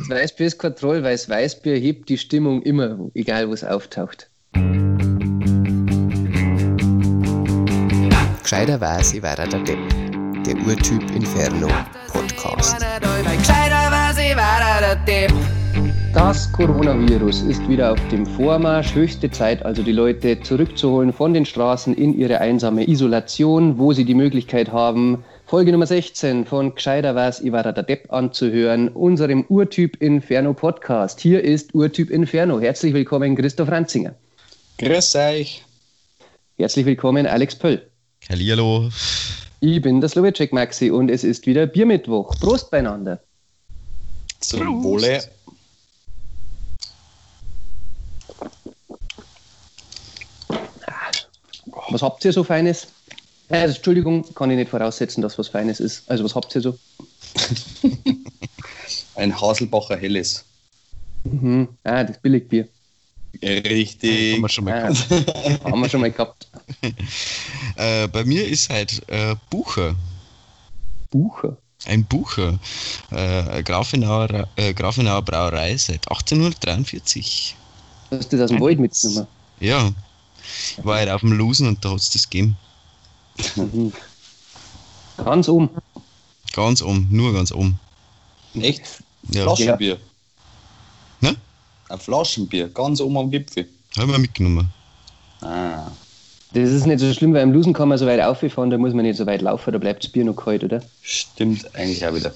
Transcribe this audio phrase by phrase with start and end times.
[0.00, 3.62] Das Weißbier ist kein Troll, weil das Weißbier hebt die Stimmung immer, egal wo es
[3.62, 4.30] auftaucht.
[8.42, 9.78] Gescheiter weiß, ich war der Depp.
[10.46, 11.68] Der Urtyp Inferno
[12.08, 12.78] Podcast.
[16.14, 18.94] Das Coronavirus ist wieder auf dem Vormarsch.
[18.94, 24.06] Höchste Zeit, also die Leute zurückzuholen von den Straßen in ihre einsame Isolation, wo sie
[24.06, 29.44] die Möglichkeit haben, Folge Nummer 16 von Gescheiter was, ich war der Depp anzuhören, unserem
[29.48, 31.18] Urtyp Inferno Podcast.
[31.18, 32.60] Hier ist Urtyp Inferno.
[32.60, 34.14] Herzlich willkommen, Christoph Ranzinger.
[34.78, 35.64] Grüß euch.
[36.56, 37.84] Herzlich willkommen, Alex Pöll.
[38.28, 38.90] Hallihallo.
[39.58, 42.36] Ich bin der Slowacek Maxi und es ist wieder Biermittwoch.
[42.38, 43.18] Prost beieinander.
[44.38, 44.84] Zum Prost.
[44.84, 45.20] Wohle.
[51.88, 52.86] Was habt ihr so Feines?
[53.50, 56.08] Äh, Entschuldigung, kann ich nicht voraussetzen, dass was Feines ist.
[56.08, 56.78] Also, was habt ihr so?
[59.16, 60.44] Ein Haselbacher Helles.
[61.24, 61.68] Mhm.
[61.82, 62.68] Ah, das Billigbier.
[63.42, 64.34] Richtig.
[64.34, 65.64] Haben wir schon mal ah, gehabt.
[65.64, 66.48] haben wir schon mal gehabt.
[67.76, 69.94] äh, bei mir ist halt äh, Bucher.
[71.10, 71.56] Bucher?
[71.86, 72.58] Ein Bucher.
[73.10, 77.56] Äh, Grafenauer, äh, Grafenauer Brauerei seit 1843.
[78.10, 79.26] Hast du das aus dem Wald mitgenommen?
[79.58, 79.90] Ja.
[80.78, 82.56] Ich war halt auf dem Losen und da hat es das gegeben.
[83.56, 83.92] Mhm.
[85.24, 85.70] Ganz um.
[86.52, 87.78] Ganz um, nur ganz um.
[88.54, 88.82] Echt?
[89.30, 89.42] Ja.
[89.44, 89.98] Flaschenbier.
[91.20, 91.36] Ne?
[91.88, 93.68] Ein Flaschenbier, ganz oben am Gipfel.
[93.96, 94.68] Haben wir mitgenommen.
[95.42, 95.90] Ah.
[96.52, 98.92] Das ist nicht so schlimm, weil im Lusen kann man so weit auffahren, da muss
[98.92, 100.82] man nicht so weit laufen, da bleibt das Bier noch kalt, oder?
[101.02, 102.34] Stimmt eigentlich auch wieder.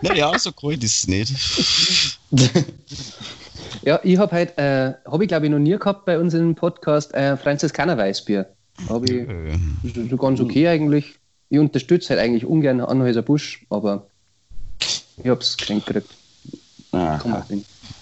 [0.02, 1.32] naja, so kalt ist es nicht.
[3.82, 6.54] Ja, ich habe halt, äh, habe ich glaube ich noch nie gehabt bei uns im
[6.54, 8.46] Podcast, äh, Franziskaner Weißbier.
[8.88, 10.08] Habe ich ja.
[10.08, 11.14] so ganz okay eigentlich.
[11.48, 14.06] Ich unterstütze halt eigentlich ungern Anhäuser Busch, aber
[15.16, 16.10] ich habe es geschenkt gekriegt.
[16.92, 17.44] Ah,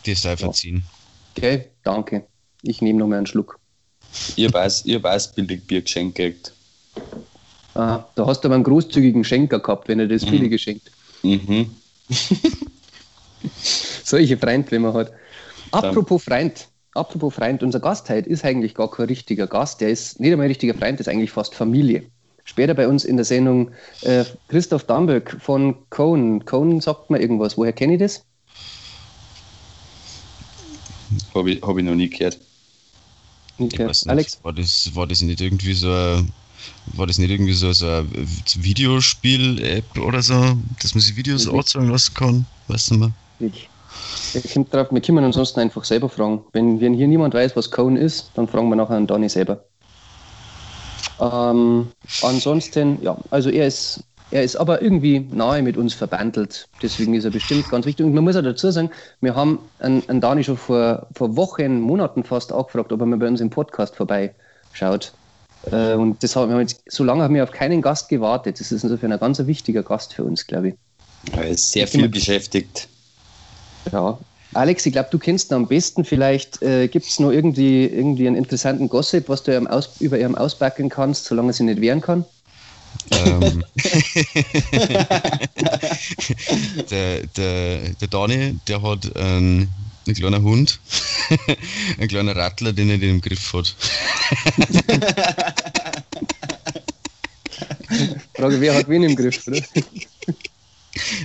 [0.04, 0.82] Die ist einfach ziehen.
[1.36, 2.24] Okay, danke.
[2.62, 3.58] Ich nehme noch mal einen Schluck.
[4.36, 6.52] Ihr weiß, ihr weiß billig Bier geschenkt gekriegt.
[7.74, 10.28] Ah, da hast du aber einen großzügigen Schenker gehabt, wenn er das mhm.
[10.28, 10.90] viele geschenkt.
[11.22, 11.70] Mhm.
[14.04, 15.12] Solche Freunde, wenn man hat.
[15.72, 20.20] Apropos Freund, apropos Freund, unser Gast heute ist eigentlich gar kein richtiger Gast, der ist
[20.20, 22.04] nicht einmal ein richtiger Freund, der ist eigentlich fast Familie.
[22.44, 23.70] Später bei uns in der Sendung
[24.02, 26.44] äh, Christoph Damböck von Cohn.
[26.44, 27.56] Cohn sagt mir irgendwas.
[27.56, 28.24] Woher kenne ich das?
[31.34, 32.38] Habe ich, hab ich noch nie gehört.
[33.58, 33.88] Okay.
[34.06, 34.40] Alex?
[34.42, 36.32] War das, war das nicht irgendwie so ein,
[36.86, 38.08] war das nicht irgendwie so, so eine
[38.56, 42.46] Videospiel-App oder so, dass man sich Videos anzeigen lassen kann?
[42.66, 43.12] Weißt du mal?
[43.38, 43.68] Ich
[44.52, 46.44] kommt drauf, wir können ansonsten einfach selber fragen.
[46.52, 49.64] Wenn, wenn hier niemand weiß, was Cone ist, dann fragen wir nachher an Donny selber.
[51.20, 51.88] Ähm,
[52.22, 56.68] ansonsten, ja, also er ist, er ist aber irgendwie nahe mit uns verbandelt.
[56.82, 58.06] Deswegen ist er bestimmt ganz wichtig.
[58.06, 61.80] Und man muss auch dazu sagen, wir haben einen, einen Dani schon vor, vor Wochen,
[61.80, 65.12] Monaten fast auch gefragt, ob er mal bei uns im Podcast vorbeischaut.
[65.70, 68.58] Äh, und das haben wir jetzt, so lange haben wir auf keinen Gast gewartet.
[68.58, 70.74] Das ist insofern ein ganz wichtiger Gast für uns, glaube ich.
[71.36, 72.88] Er ist sehr viel beschäftigt.
[73.90, 74.18] Ja.
[74.54, 76.04] Alex, ich glaube, du kennst ihn am besten.
[76.04, 80.34] Vielleicht äh, gibt es noch irgendwie, irgendwie einen interessanten Gossip, was du Aus, über ihrem
[80.34, 82.24] ausbacken kannst, solange sie nicht wehren kann.
[83.10, 83.64] Ähm.
[86.90, 89.68] der, der, der Dani, der hat ähm,
[90.06, 90.80] einen kleinen Hund,
[91.98, 93.74] ein kleiner Rattler, den er nicht im Griff hat.
[98.34, 99.60] Frage, wer hat wen im Griff, oder?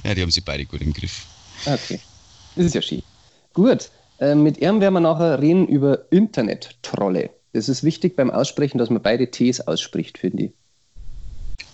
[0.03, 1.25] Ja, die haben sie beide gut im Griff.
[1.65, 1.99] Okay.
[2.57, 3.03] Das ist ja schön.
[3.53, 7.29] Gut, äh, mit ihm werden wir nachher reden über Internet-Trolle.
[7.53, 10.51] Das ist wichtig beim Aussprechen, dass man beide Ts ausspricht, finde ich.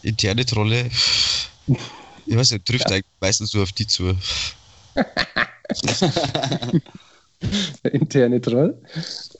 [0.01, 0.89] Interne Trolle,
[2.25, 2.97] ich weiß nicht, trifft ja.
[2.97, 4.13] eigentlich meistens nur auf die zu.
[7.83, 8.77] Der interne Troll.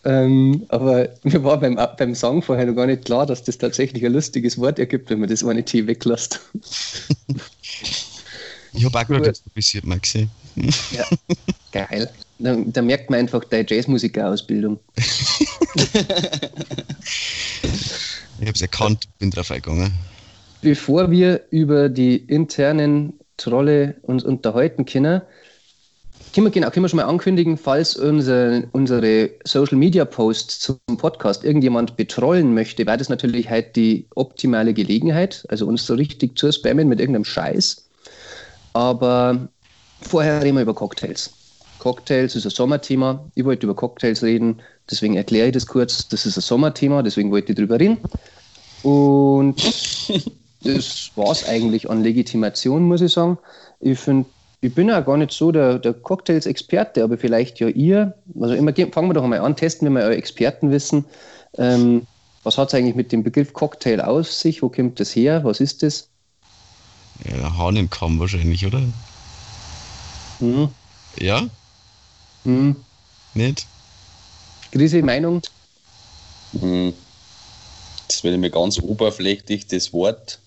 [0.04, 4.06] Ähm, aber mir war beim, beim Song vorher noch gar nicht klar, dass das tatsächlich
[4.06, 6.42] ein lustiges Wort ergibt, wenn man das eine T weglässt.
[8.74, 9.44] Ich habe auch gerade das
[9.84, 10.32] mal gesehen.
[10.56, 11.06] Ja,
[11.72, 12.10] geil.
[12.40, 14.80] Da, da, merkt man einfach deine Jazzmusiker-Ausbildung.
[14.96, 15.94] ich
[18.42, 19.94] habe es erkannt, bin drauf eingegangen.
[20.62, 25.22] Bevor wir über die internen Trolle uns unterhalten können,
[26.34, 30.80] können wir, genau, können wir schon mal ankündigen, falls unser, unsere Social Media Posts zum
[30.98, 36.38] Podcast irgendjemand betrollen möchte, wäre das natürlich halt die optimale Gelegenheit, also uns so richtig
[36.38, 37.88] zu spammen mit irgendeinem Scheiß.
[38.74, 39.48] Aber
[40.06, 41.32] vorher reden wir über Cocktails.
[41.80, 43.30] Cocktails ist ein Sommerthema.
[43.36, 46.08] Ich wollte über Cocktails reden, deswegen erkläre ich das kurz.
[46.08, 47.98] Das ist ein Sommerthema, deswegen wollte ich drüber reden.
[48.84, 49.62] Und
[50.64, 53.38] das war es eigentlich an Legitimation, muss ich sagen.
[53.82, 54.30] Ich finde,
[54.62, 58.14] ich bin ja gar nicht so der, der Cocktails-Experte, aber vielleicht ja ihr.
[58.40, 61.04] Also immer fangen wir doch mal an, testen wir mal euer Expertenwissen.
[61.58, 62.08] Ähm,
[62.44, 64.62] was hat es eigentlich mit dem Begriff Cocktail auf sich?
[64.62, 65.44] Wo kommt das her?
[65.44, 66.10] Was ist das?
[67.26, 68.82] Ja, Hahnenkamm wahrscheinlich, oder?
[70.44, 70.68] Hm.
[71.20, 71.50] Ja?
[72.44, 72.76] Hm.
[73.34, 73.66] Nicht?
[74.74, 75.42] Krise, Meinung?
[76.60, 76.94] Hm.
[78.10, 80.40] Das wenn ich mir ganz oberflächlich das Wort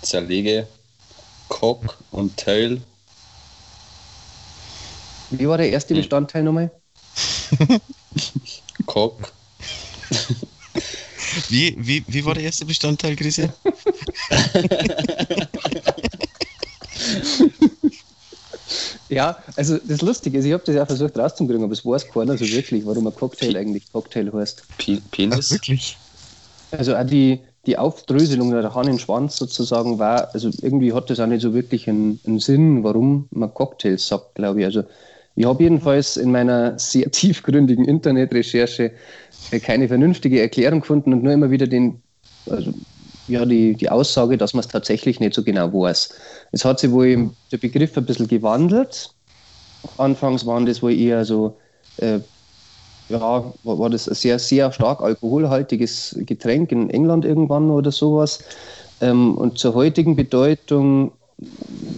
[0.00, 0.66] zerlege,
[1.50, 2.80] Cock und Tail.
[5.28, 6.00] Wie war der erste Hm.
[6.00, 6.70] Bestandteil nochmal?
[8.86, 9.30] Cock.
[11.50, 13.50] Wie, wie, wie war der erste Bestandteil, Chrissy?
[19.10, 22.36] Ja, also das Lustige ist, ich habe das ja versucht rauszukriegen, aber es weiß keiner
[22.36, 24.66] so wirklich, warum ein Cocktail eigentlich Cocktail heißt.
[24.78, 25.50] Pe Penis.
[25.50, 25.96] wirklich?
[26.70, 31.42] Also auch die, die Aufdröselung der Hahnenschwanz sozusagen war, also irgendwie hat das auch nicht
[31.42, 34.66] so wirklich einen, einen Sinn, warum man Cocktails sagt, glaube ich.
[34.66, 34.84] Also
[35.36, 38.92] ich habe jedenfalls in meiner sehr tiefgründigen Internetrecherche
[39.50, 42.02] äh, keine vernünftige Erklärung gefunden und nur immer wieder den,
[42.46, 42.72] also
[43.26, 46.14] ja, die, die Aussage, dass man es tatsächlich nicht so genau weiß.
[46.52, 49.10] Es hat sich wohl der Begriff ein bisschen gewandelt.
[49.98, 51.58] Anfangs waren das wohl eher so,
[51.98, 52.20] äh,
[53.08, 58.40] ja, war, das ein sehr, sehr stark alkoholhaltiges Getränk in England irgendwann oder sowas.
[59.00, 61.12] Ähm, und zur heutigen Bedeutung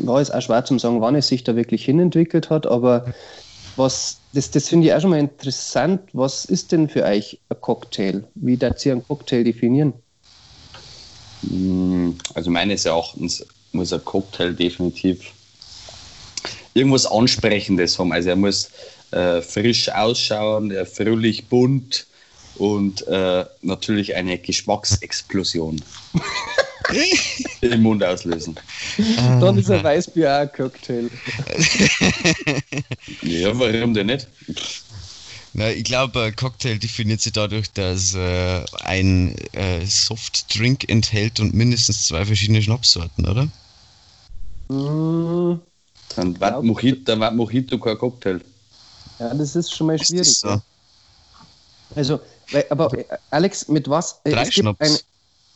[0.02, 3.06] war es auch schwer zu sagen, wann es sich da wirklich hinentwickelt hat, aber
[3.76, 6.00] was, das, das finde ich auch schon mal interessant.
[6.12, 8.24] Was ist denn für euch ein Cocktail?
[8.34, 9.92] Wie darf ihr einen Cocktail definieren?
[11.48, 15.32] Hm, Also meines Erachtens muss ein Cocktail definitiv
[16.74, 18.12] irgendwas Ansprechendes haben.
[18.12, 18.70] Also er muss
[19.10, 22.06] äh, frisch ausschauen, äh, fröhlich bunt
[22.58, 25.82] und äh, natürlich eine Geschmacksexplosion
[27.60, 28.58] im Mund auslösen.
[29.40, 31.10] Dann ist ein Weißbier auch ein Cocktail.
[33.22, 34.26] Ja, warum denn nicht?
[35.58, 41.54] Na, ich glaube, ein Cocktail definiert sich dadurch, dass äh, ein äh, Softdrink enthält und
[41.54, 43.48] mindestens zwei verschiedene Schnapssorten, oder?
[44.68, 45.58] Hm,
[46.14, 48.42] Dann war Mojito, dann Mojito kein Cocktail.
[49.18, 50.28] Ja, das ist schon mal Ist schwierig.
[50.28, 50.60] so?
[51.94, 52.20] Also,
[52.68, 54.20] aber äh, Alex, mit was?
[54.24, 54.78] äh, Drei es, gibt Schnaps.
[54.80, 54.98] eine,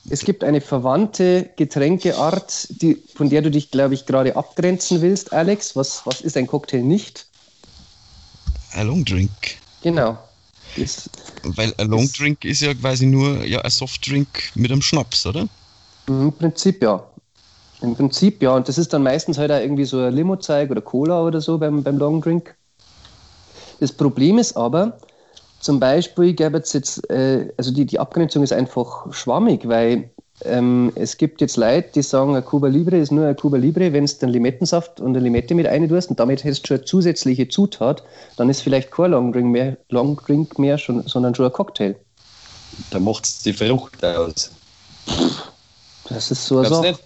[0.09, 5.35] es gibt eine verwandte Getränkeart, die, von der du dich, glaube ich, gerade abgrenzen willst,
[5.35, 5.77] Alex.
[5.77, 7.27] Was, was ist ein Cocktail nicht?
[8.73, 9.31] Ein Longdrink.
[9.83, 10.19] Genau.
[10.77, 11.11] Das,
[11.43, 15.49] Weil ein Longdrink ist ja quasi nur ja, ein Softdrink mit einem Schnaps, oder?
[16.07, 17.05] Im Prinzip ja.
[17.81, 18.55] Im Prinzip ja.
[18.55, 21.59] Und das ist dann meistens halt auch irgendwie so ein Limo-Zeug oder Cola oder so
[21.59, 22.55] beim, beim Long Drink.
[23.81, 24.99] Das Problem ist aber,
[25.61, 30.11] zum Beispiel gäbe es jetzt, äh, also die, die Abgrenzung ist einfach schwammig, weil
[30.45, 33.93] ähm, es gibt jetzt Leute, die sagen, ein Cuba Libre ist nur ein Cuba Libre,
[33.93, 36.77] wenn du den Limettensaft und eine Limette mit rein tust und damit hättest du schon
[36.79, 38.03] eine zusätzliche Zutat,
[38.37, 41.97] dann ist vielleicht kein Long Drink mehr, Long Drink mehr schon, sondern schon ein Cocktail.
[42.91, 44.51] Da macht es die Frucht aus.
[46.09, 46.99] Das ist so eine Sache.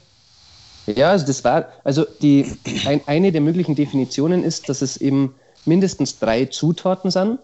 [0.87, 2.47] Ja, also das war, also die,
[2.85, 5.35] ein, eine der möglichen Definitionen ist, dass es eben
[5.65, 7.39] mindestens drei Zutaten sind.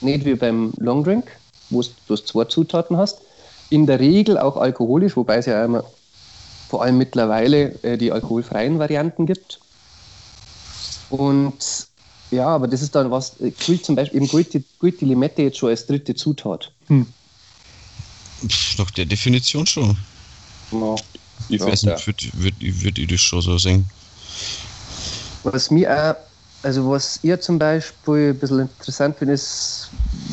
[0.00, 1.30] Nicht wie beim Long Drink,
[1.70, 3.20] wo du zwei Zutaten hast.
[3.70, 5.84] In der Regel auch alkoholisch, wobei es ja immer,
[6.68, 9.60] vor allem mittlerweile äh, die alkoholfreien Varianten gibt.
[11.10, 11.88] Und
[12.30, 15.06] ja, aber das ist dann was, äh, gilt zum Beispiel, eben gilt die, gilt die
[15.06, 16.72] Limette jetzt schon als dritte Zutat.
[18.46, 19.96] Pff, nach der Definition schon.
[20.72, 20.94] Ja.
[21.48, 23.88] Ich Ich weiß nicht, würde würd, würd ich das schon so sehen.
[25.42, 26.16] Was mir auch,
[26.64, 29.90] also was ihr zum Beispiel ein bisschen interessant finde, ist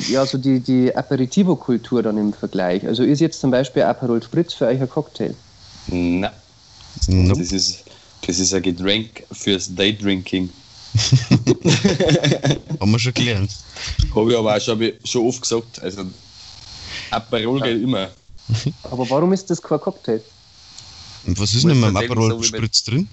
[0.08, 2.86] ja so die, die Aperitivo-Kultur dann im Vergleich.
[2.88, 5.36] Also ist jetzt zum Beispiel Aperol Spritz für euch ein Cocktail?
[5.88, 6.32] Nein,
[7.08, 7.40] Nope.
[7.40, 7.84] das ist,
[8.26, 10.50] das ist ein Getränk fürs Daydrinking.
[12.80, 13.52] Haben wir schon gelernt.
[14.16, 15.82] Habe ich aber auch schon, schon oft gesagt.
[15.82, 16.04] Also,
[17.10, 18.10] Aperol geht immer.
[18.84, 20.22] Aber warum ist das kein Cocktail?
[21.26, 23.08] Und was ist denn mit dem Aperol Spritz drin?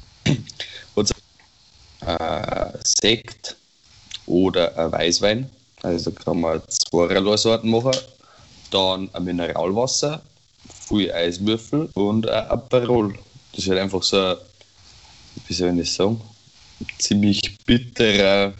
[2.08, 3.56] Äh, Sekt
[4.26, 5.50] oder ein Weißwein.
[5.82, 7.92] Also kann man zweierlei Sorten machen.
[8.70, 10.22] Dann ein Mineralwasser,
[10.88, 13.12] viel Eiswürfel und ein Aperol.
[13.52, 14.36] Das ist halt einfach so ein,
[15.46, 16.20] wie soll ich das sagen,
[16.98, 18.54] ziemlich bitterer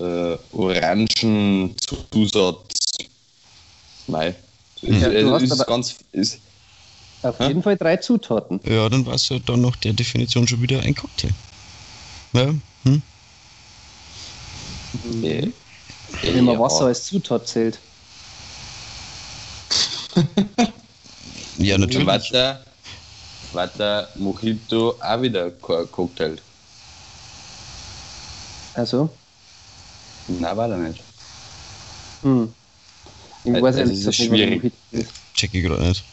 [0.00, 1.76] äh, Orangenzusatz.
[4.08, 4.34] Nein.
[4.82, 6.40] Ja, du hast ist, ganz, ist,
[7.22, 7.48] Auf Hä?
[7.48, 8.58] jeden Fall drei Zutaten.
[8.64, 11.30] Ja, dann war es ja dann nach der Definition schon wieder ein Cocktail.
[12.32, 13.02] Ja, hm?
[16.22, 16.60] Wenn man ja.
[16.60, 17.78] Wasser als Zutat zählt.
[21.58, 22.06] ja natürlich.
[22.06, 22.64] Wasser,
[23.52, 26.36] war der Mojito auch wieder Cocktail.
[28.74, 29.20] Also,
[30.28, 31.04] Nein, war er nicht.
[32.22, 32.54] hm.
[33.44, 34.48] Ich Also, weiß das ist gesagt nicht, was schwierig.
[34.48, 35.14] ein Mojito ist.
[35.34, 36.04] Check ich gerade nicht.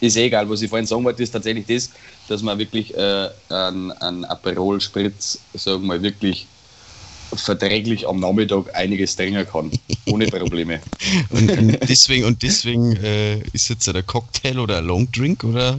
[0.00, 1.90] Ist eh egal, was ich vorhin sagen wollte, ist tatsächlich das,
[2.28, 6.46] dass man wirklich äh, einen, einen Aperol Spritz, sagen wir mal, wirklich
[7.34, 9.70] verträglich am Nachmittag einiges trinken kann.
[10.06, 10.80] Ohne Probleme.
[11.30, 15.78] Und, und deswegen, und deswegen äh, ist jetzt ein Cocktail oder ein Long Drink oder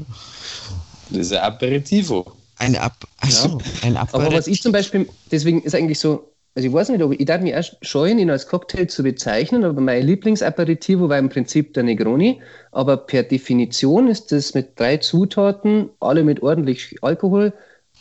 [1.10, 2.26] Das ist ein Aperitivo.
[2.58, 6.74] ein Ab also, ein Aber was ich zum Beispiel, deswegen ist eigentlich so, also ich
[6.74, 9.80] weiß nicht, ob ich, ich darf mich erst scheuen, ihn als Cocktail zu bezeichnen, aber
[9.80, 12.42] mein Lieblingsaperitivo war im Prinzip der Negroni.
[12.72, 17.54] Aber per Definition ist das mit drei Zutaten, alle mit ordentlich Alkohol,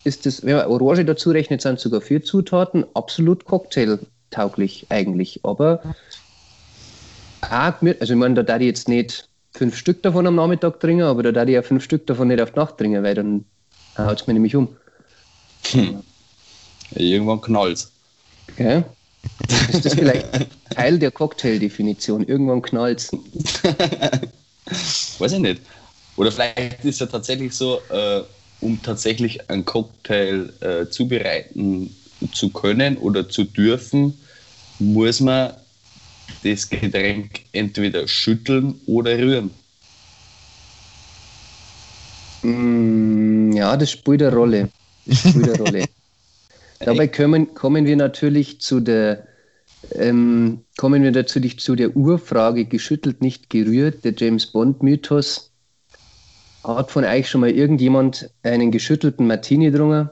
[0.02, 5.40] ist das, wenn man Orange dazu rechnet, sind sogar vier Zutaten, absolut cocktailtauglich eigentlich.
[5.44, 5.82] Aber
[7.42, 11.04] auch, also ich meine, da darf ich jetzt nicht fünf Stück davon am Nachmittag trinken,
[11.04, 13.44] aber da darf ich ja fünf Stück davon nicht auf die Nacht trinken, weil dann
[13.96, 14.76] haut es mir nämlich um.
[16.94, 17.92] Irgendwann knallt's.
[18.56, 18.84] Gell?
[19.72, 20.26] Ist das vielleicht
[20.70, 22.26] Teil der Cocktail-Definition?
[22.26, 23.10] Irgendwann knallt's.
[25.18, 25.62] Weiß ich nicht.
[26.16, 28.22] Oder vielleicht ist ja tatsächlich so, äh,
[28.60, 31.94] um tatsächlich einen Cocktail äh, zubereiten
[32.32, 34.18] zu können oder zu dürfen,
[34.78, 35.54] muss man
[36.44, 39.50] das Getränk entweder schütteln oder rühren.
[42.42, 44.68] Mm, ja, das spielt eine Rolle.
[45.06, 45.88] Das spielt eine Rolle.
[46.80, 49.26] Dabei kommen, kommen wir natürlich zu der
[49.94, 55.50] ähm, kommen wir natürlich zu der Urfrage geschüttelt, nicht gerührt, der James Bond Mythos.
[56.64, 60.10] Hat von euch schon mal irgendjemand einen geschüttelten Martini getrunken?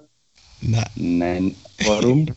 [0.62, 1.54] Na, Nein.
[1.84, 2.28] Warum?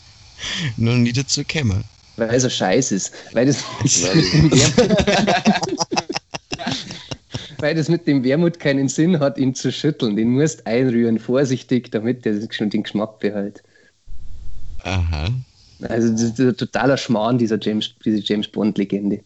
[0.76, 1.82] noch nie dazu gekommen.
[2.16, 3.12] Weil es ein Scheiß ist.
[3.32, 3.64] Weil das,
[7.62, 10.16] Weil- das mit dem Wermut keinen Sinn hat, ihn zu schütteln.
[10.16, 13.62] Den musst einrühren, vorsichtig, damit der schon den Geschmack behält.
[14.82, 15.28] Aha.
[15.82, 19.20] Also das ist ein totaler Schmarrn, dieser James, diese James Bond-Legende.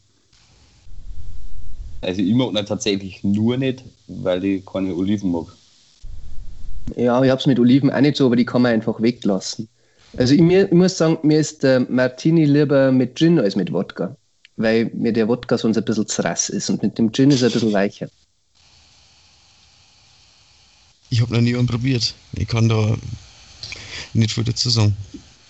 [2.02, 5.46] Also ich mag ihn tatsächlich nur nicht, weil ich keine Oliven mag.
[6.94, 9.66] Ja, ich habe es mit Oliven auch nicht so, aber die kann man einfach weglassen.
[10.18, 13.72] Also ich, mir, ich muss sagen, mir ist der Martini lieber mit Gin als mit
[13.72, 14.14] Wodka.
[14.56, 17.42] Weil mir der Wodka sonst ein bisschen zu rass ist und mit dem Gin ist
[17.42, 18.08] er ein bisschen weicher.
[21.16, 22.14] Ich habe noch nie einen probiert.
[22.34, 22.94] Ich kann da
[24.12, 24.94] nicht viel dazu sagen.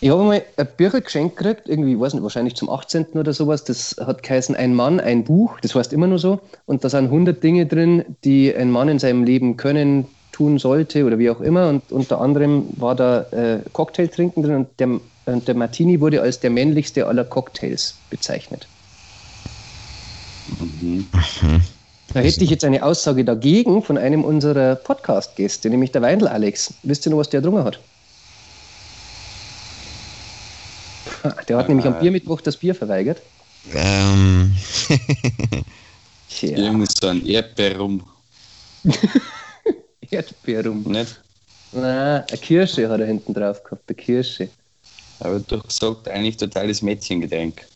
[0.01, 3.07] Ich habe mal ein Bücher geschenkt gekriegt, irgendwie, ich weiß nicht, wahrscheinlich zum 18.
[3.15, 3.65] oder sowas.
[3.65, 5.59] Das hat geheißen Ein Mann, ein Buch.
[5.61, 6.39] Das heißt immer nur so.
[6.67, 11.05] Und da sind 100 Dinge drin, die ein Mann in seinem Leben können, tun sollte
[11.05, 11.69] oder wie auch immer.
[11.69, 16.23] Und unter anderem war da äh, Cocktail trinken drin und der, und der Martini wurde
[16.23, 18.69] als der männlichste aller Cocktails bezeichnet.
[20.83, 21.07] Mhm.
[22.15, 26.73] Da hätte ich jetzt eine Aussage dagegen von einem unserer Podcast-Gäste, nämlich der Weindl Alex.
[26.83, 27.79] Wisst ihr noch, was der drungen hat?
[31.49, 32.01] Der hat nämlich am Äh.
[32.01, 33.21] Biermittwoch das Bier verweigert.
[33.75, 34.55] Ähm,
[36.29, 38.03] Tja, Irgend so ein Erdbeerrum,
[40.11, 40.83] Erdbeerrum.
[40.85, 41.21] nicht?
[41.73, 44.49] Na, eine Kirsche hat er hinten drauf gehabt, eine Kirsche.
[45.19, 47.67] Aber doch gesagt, eigentlich totales Mädchengetränk.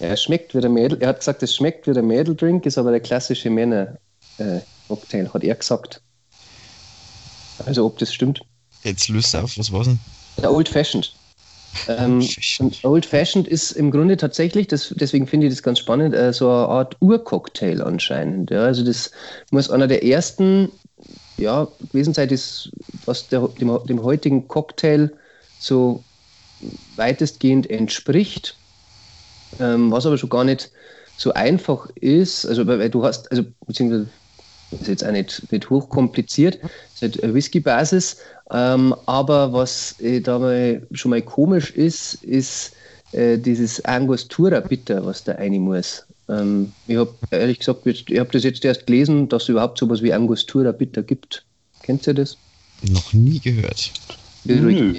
[0.00, 0.98] Es schmeckt wie der Mädel.
[1.00, 5.54] Er hat gesagt, es schmeckt wie der Mädeldrink, ist aber der klassische Männer-Cocktail, hat er
[5.54, 6.00] gesagt.
[7.66, 8.40] Also, ob das stimmt.
[8.84, 9.98] jetzt löst auf, was war's denn?
[10.40, 11.12] Der Old Fashioned.
[11.88, 12.26] Ähm,
[12.60, 16.32] und Old Fashioned ist im Grunde tatsächlich, das, deswegen finde ich das ganz spannend, äh,
[16.32, 18.50] so eine Art Urcocktail anscheinend.
[18.50, 18.64] Ja.
[18.64, 19.10] Also das
[19.50, 20.70] muss einer der ersten
[21.36, 22.70] ja, gewesen sein, das,
[23.04, 25.10] was der, dem, dem heutigen Cocktail
[25.60, 26.02] so
[26.96, 28.56] weitestgehend entspricht,
[29.58, 30.70] ähm, was aber schon gar nicht
[31.16, 32.46] so einfach ist.
[32.46, 34.08] Also weil du hast, also beziehungsweise
[34.70, 36.56] ist jetzt auch nicht, nicht hochkompliziert,
[36.94, 38.18] ist halt eine Whisky-Basis,
[38.50, 42.72] ähm, aber was äh, da mal, schon mal komisch ist, ist
[43.12, 46.04] äh, dieses Angostura Bitter, was da rein muss.
[46.28, 50.02] Ähm, ich habe ehrlich gesagt, ich habe das jetzt erst gelesen, dass es überhaupt sowas
[50.02, 51.44] wie Angostura Bitter gibt.
[51.82, 52.36] Kennt ihr das?
[52.82, 53.92] Noch nie gehört.
[54.44, 54.94] Nö.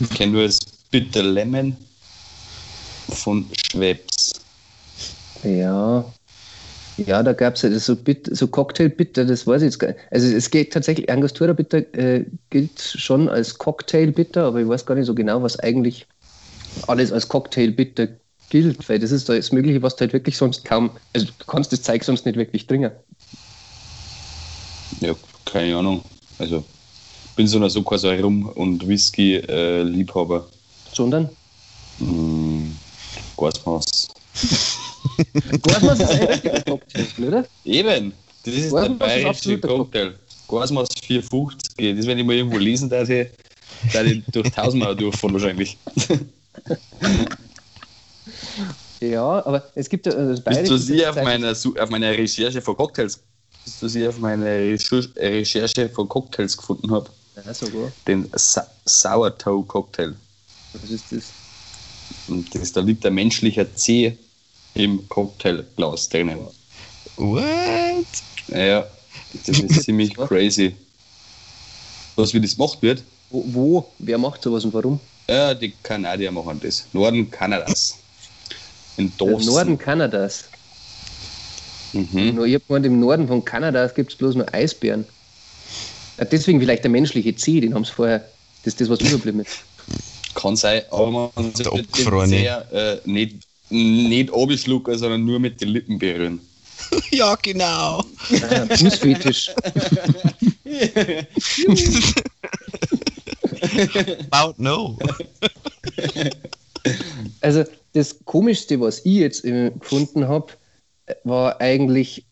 [0.00, 0.58] Ich kenne nur das
[0.90, 1.76] Bitter Lemon
[3.10, 4.32] von Schweppes.
[5.42, 6.14] Ja.
[6.96, 10.00] Ja, da gab es ja so, Bit, so Cocktail-Bitter, das weiß ich jetzt gar nicht.
[10.10, 15.06] Also es geht tatsächlich, Angostura-Bitter äh, gilt schon als Cocktail-Bitter, aber ich weiß gar nicht
[15.06, 16.08] so genau, was eigentlich
[16.88, 18.08] alles als Cocktail-Bitter
[18.48, 21.72] gilt, weil das ist das Mögliche, was du halt wirklich sonst kaum, also du kannst
[21.72, 22.90] das Zeug sonst nicht wirklich trinken.
[25.00, 26.02] Ja, keine Ahnung.
[26.38, 26.64] Also,
[27.36, 30.48] bin so oder so so Rum- und Whisky-Liebhaber.
[30.92, 31.30] Sondern,
[31.98, 32.76] Hm,
[33.38, 33.84] Gasmaß.
[35.62, 37.46] Gorsmaß ist ein richtiger Cocktail, oder?
[37.64, 40.18] Eben, das ist Gasmaß der ist bayerische absoluter Cocktail.
[40.48, 41.98] Gasmaß 450 geht.
[41.98, 43.28] Das, wenn ich mal irgendwo lesen darf, ich,
[43.92, 45.78] darf ich durch Tausendmal durchfahren wahrscheinlich.
[49.00, 52.76] Ja, aber es gibt ja das Bist du sie auf meiner, auf meiner Recherche von
[52.76, 53.22] Cocktails?
[53.64, 57.08] Bist du sie auf meiner Recher- Recherche von Cocktails gefunden habe?
[57.36, 57.92] Ja, sogar.
[58.08, 60.16] Den Sa Sourdough Cocktail.
[60.72, 61.32] Was ist das?
[62.28, 64.16] Und das, da liegt ein menschlicher Zeh
[64.74, 66.38] im Cocktailglas drinnen.
[67.16, 68.06] What?
[68.48, 68.86] Ja,
[69.46, 70.74] das ist ziemlich crazy.
[72.16, 73.02] Was wie das gemacht wird?
[73.30, 73.92] Wo, wo?
[73.98, 75.00] Wer macht sowas und warum?
[75.28, 76.86] Ja, die Kanadier machen das.
[76.92, 77.98] Norden Kanadas.
[78.96, 79.54] In Dawson.
[79.54, 80.44] Norden Kanadas.
[81.92, 82.34] Mhm.
[82.34, 85.04] Nur ich hab gemeint, im Norden von Kanada gibt es bloß nur Eisbären.
[86.18, 88.20] Ja, deswegen vielleicht der menschliche Zeh, den haben sie vorher.
[88.64, 89.58] Das ist das, was überblieben ist.
[90.38, 95.68] Kann sein, aber man sollte den sehr, äh, nicht, nicht abschlucken, sondern nur mit den
[95.68, 96.40] Lippen berühren.
[97.10, 98.04] Ja, genau.
[98.50, 99.50] Ah, Fußfetisch.
[104.30, 104.96] About no.
[107.40, 110.52] Also das Komischste, was ich jetzt gefunden habe,
[111.24, 112.24] war eigentlich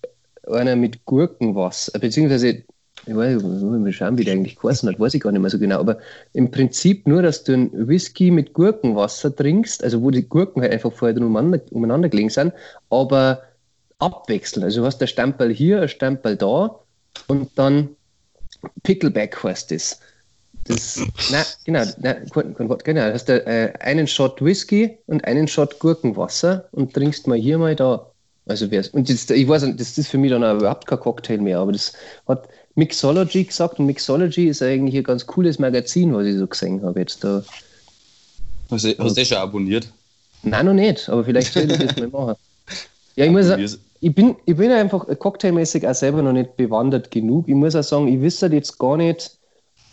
[0.47, 2.63] einer mit Gurkenwasser, beziehungsweise,
[3.07, 5.59] ich weiß, mal schauen, wie der eigentlich geheißen hat, weiß ich gar nicht mehr so
[5.59, 5.99] genau, aber
[6.33, 10.73] im Prinzip nur, dass du einen Whisky mit Gurkenwasser trinkst, also wo die Gurken halt
[10.73, 12.53] einfach vorher umeinander, umeinander gelegen sind,
[12.91, 13.43] aber
[13.99, 14.65] abwechselnd.
[14.65, 16.81] Also du hast ein Stempel hier, ein Stempel da
[17.29, 17.91] und dann
[18.83, 20.01] Pickleback heißt das.
[20.65, 21.83] Das, nein, genau,
[22.69, 23.07] Wort, genau.
[23.07, 27.77] Du hast äh, einen Shot Whisky und einen Shot Gurkenwasser und trinkst mal hier, mal
[27.77, 28.11] da.
[28.47, 28.89] Also wär's.
[28.89, 31.59] Und das, ich weiß nicht, das ist für mich dann auch überhaupt kein Cocktail mehr,
[31.59, 31.93] aber das
[32.27, 36.83] hat Mixology gesagt und Mixology ist eigentlich ein ganz cooles Magazin, was ich so gesehen
[36.83, 37.43] habe jetzt da.
[38.71, 39.89] Hast du, hast du das schon abonniert?
[40.43, 42.35] Nein, noch nicht, aber vielleicht soll ich das mal machen.
[43.19, 47.49] Ja, ich muss, ich bin, ich bin einfach cocktailmäßig auch selber noch nicht bewandert genug.
[47.49, 49.39] Ich muss auch sagen, ich wüsste jetzt gar nicht,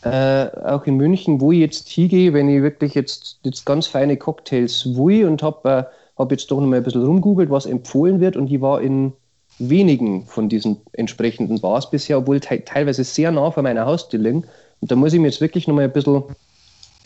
[0.04, 4.18] äh, auch in München, wo ich jetzt hingehe, wenn ich wirklich jetzt, jetzt ganz feine
[4.18, 5.84] Cocktails will und habe äh,
[6.18, 9.14] hab jetzt doch noch mal ein bisschen rumgoogelt, was empfohlen wird und ich war in
[9.60, 14.46] wenigen von diesen entsprechenden Bars bisher, obwohl te teilweise sehr nah vor meiner Haustür liegen.
[14.82, 16.24] Und da muss ich mir jetzt wirklich noch mal ein bisschen,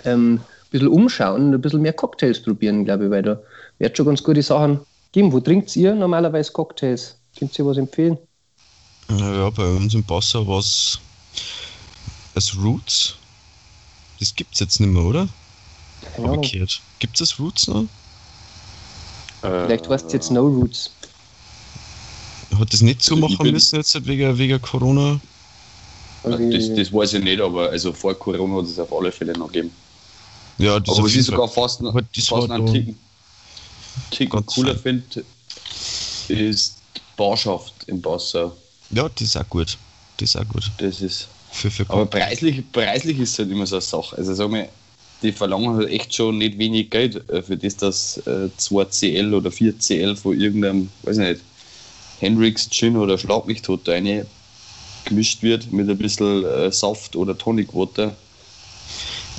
[0.05, 3.39] ähm, ein bisschen umschauen und ein bisschen mehr Cocktails probieren, glaube ich, weil da
[3.79, 4.79] wird schon ganz gute Sachen
[5.11, 5.31] geben.
[5.31, 7.17] Wo trinkt ihr normalerweise Cocktails?
[7.37, 8.17] Könnt ihr was empfehlen?
[9.09, 10.99] Ja, bei uns im Passau war es
[12.33, 13.15] das Roots.
[14.19, 15.27] Das gibt's jetzt nicht mehr, oder?
[16.17, 16.81] Umgekehrt.
[16.99, 17.85] Gibt es das Roots noch?
[19.41, 20.91] Vielleicht heißt es jetzt No Roots.
[22.59, 25.19] Hat das nicht Also ich zumachen bin- müssen jetzt wegen, wegen Corona?
[26.23, 29.33] Also Das, das weiß ich nicht, aber also vor Corona hat es auf alle Fälle
[29.33, 29.71] noch gegeben.
[30.57, 32.97] Ja, das Aber ich jeden sogar fast, das fast einen Ticken,
[34.11, 35.23] Ticken cooler finde,
[36.27, 36.77] ist
[37.15, 38.51] Barschaft im Passau.
[38.91, 39.77] Ja, das ist auch gut.
[40.17, 40.71] Das ist auch gut.
[40.79, 41.27] Das ist.
[41.51, 44.17] Für, für Aber preislich, preislich ist es halt immer so eine Sache.
[44.17, 44.67] Also sag mal,
[45.21, 49.49] die verlangen halt echt schon nicht wenig Geld äh, für das, dass äh, 2CL oder
[49.49, 51.41] 4CL von irgendeinem, weiß ich nicht,
[52.19, 54.25] Hendrix Gin oder Schlag mich tot da rein
[55.05, 58.11] gemischt wird mit ein bisschen äh, Saft oder Tonic Water.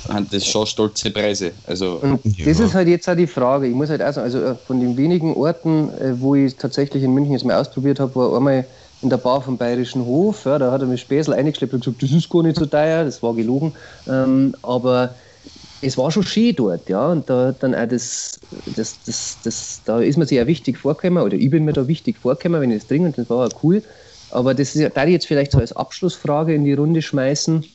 [0.07, 1.51] Haben das schon stolze Preise.
[1.67, 2.45] Also Und Ja.
[2.45, 3.67] das ist halt jetzt auch die Frage.
[3.67, 7.03] Ich muss halt auch sagen, also äh, von den wenigen Orten, äh, wo ich tatsächlich
[7.03, 8.65] in München jetzt mal ausprobiert habe, war einmal
[9.01, 10.45] in der Bar vom Bayerischen Hof.
[10.45, 13.05] Ja, da hat er mir Späßel eingeschleppt und gesagt, das ist gar nicht so teuer,
[13.05, 13.73] das war gelogen.
[14.07, 15.15] Ähm, aber
[15.81, 17.11] es war schon schön dort, ja.
[17.11, 21.23] Und da dann auch das, das, das, das, da ist man sich ja wichtig vorgekommen,
[21.23, 23.63] oder ich bin mir da wichtig vorgekommen, wenn ich das trinke, und das war auch
[23.63, 23.83] cool.
[24.29, 27.65] Aber das ist da ich jetzt vielleicht so als Abschlussfrage in die Runde schmeißen.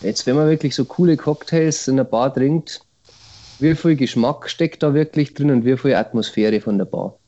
[0.00, 2.80] Jetzt, wenn man wirklich so coole Cocktails in der Bar trinkt,
[3.58, 7.18] wie viel Geschmack steckt da wirklich drin und wie viel Atmosphäre von der Bar?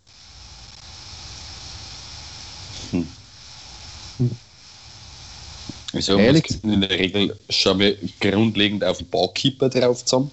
[5.93, 6.45] Mal, Ehrlich?
[6.63, 10.31] in der Regel schauen wir grundlegend auf den Barkeeper drauf zusammen.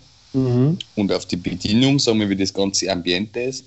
[0.96, 3.65] und auf die Bedienung, sagen wir, wie das ganze Ambiente ist.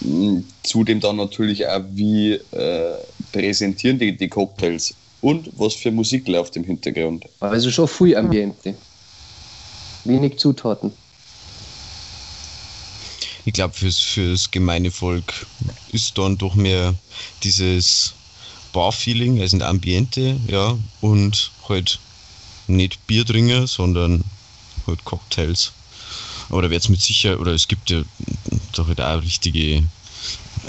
[0.00, 2.94] Mm, Zudem dann natürlich auch, wie äh,
[3.32, 7.24] präsentieren die, die Cocktails und was für Musik läuft im Hintergrund.
[7.40, 8.74] Also schon viel Ambiente.
[10.04, 10.92] Wenig Zutaten.
[13.44, 15.46] Ich glaube, fürs, fürs gemeine Volk
[15.92, 16.94] ist dann doch mehr
[17.42, 18.12] dieses
[18.72, 21.98] Bar-Feeling, also ein Ambiente, ja, und halt
[22.66, 24.22] nicht Bier trinken, sondern
[24.86, 25.72] halt Cocktails.
[26.50, 28.02] Aber da wird es mit Sicherheit, oder es gibt ja
[28.72, 29.82] doch halt auch richtige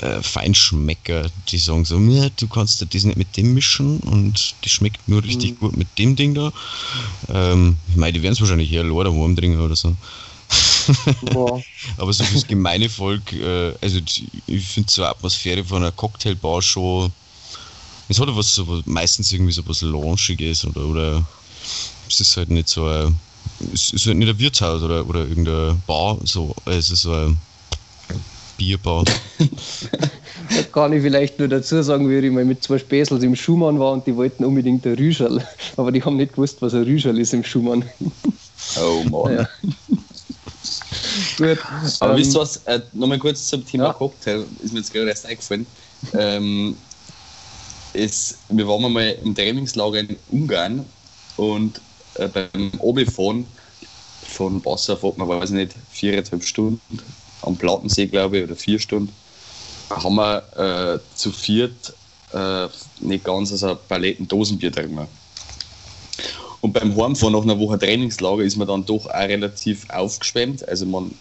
[0.02, 4.72] äh, Feinschmecker, die sagen so, ja, du kannst das nicht mit dem mischen und das
[4.72, 6.52] schmeckt nur richtig gut mit dem Ding da.
[7.30, 9.96] Ähm, ich meine, die werden es wahrscheinlich eher Lorder warm trinken oder so.
[11.98, 15.92] Aber so fürs gemeine Volk, äh, also die- ich finde so eine Atmosphäre von einer
[15.92, 17.12] Cocktailbar schon
[18.10, 21.26] Es hat ja was, so, was- meistens irgendwie so was Launchiges oder, oder
[22.08, 23.16] es ist halt nicht so ein,
[23.74, 27.38] es ist halt nicht ein Wirtshaus oder, oder irgendeine Bar, so, es ist so ein
[28.58, 29.06] Bierbar.
[30.56, 33.80] Da kann ich vielleicht nur dazu sagen, wie ich mal mit zwei Späßels im Schumann
[33.80, 35.46] war und die wollten unbedingt ein Rüschel.
[35.78, 37.86] Aber die haben nicht gewusst, was ein Rüschel ist im Schumann.
[38.82, 39.34] Oh Mann.
[39.38, 39.48] Ja.
[41.38, 41.60] Gut.
[42.00, 43.94] Aber ähm, wisst ihr was, äh, nochmal kurz zum Thema Ja.
[43.94, 45.68] Cocktail, ist mir jetzt gerade erst eingefallen.
[46.14, 46.78] Ähm,
[47.94, 50.86] es, wir waren mal im Trainingslager in Ungarn
[51.38, 51.82] und
[52.16, 53.46] äh, beim Obifahren
[54.28, 57.00] von Wasser fährt man, weiß ich nicht, viereinhalb Stunden
[57.42, 59.14] am Plattensee, glaube ich, oder vier Stunden.
[59.90, 61.94] Haben wir äh, zu viert
[62.34, 62.68] äh,
[63.00, 65.00] nicht ganz, also Paletten Dosenbier drin.
[66.62, 70.68] Und beim Heimfahren nach einer Woche Trainingslager ist man dann doch auch relativ aufgeschwemmt.
[70.68, 71.12] Also man,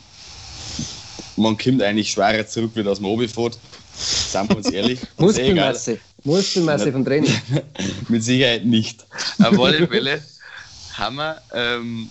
[1.37, 3.59] man kommt eigentlich schwerer zurück, wie dass man runterfährt.
[3.95, 5.01] Seien wir uns ehrlich.
[5.19, 5.23] Eh.
[5.23, 5.99] Muskelmasse.
[6.25, 7.33] Muskelmasse vom Training.
[8.09, 9.07] Mit Sicherheit nicht.
[9.43, 10.23] Auf alle Fälle
[10.95, 12.11] haben wir ähm,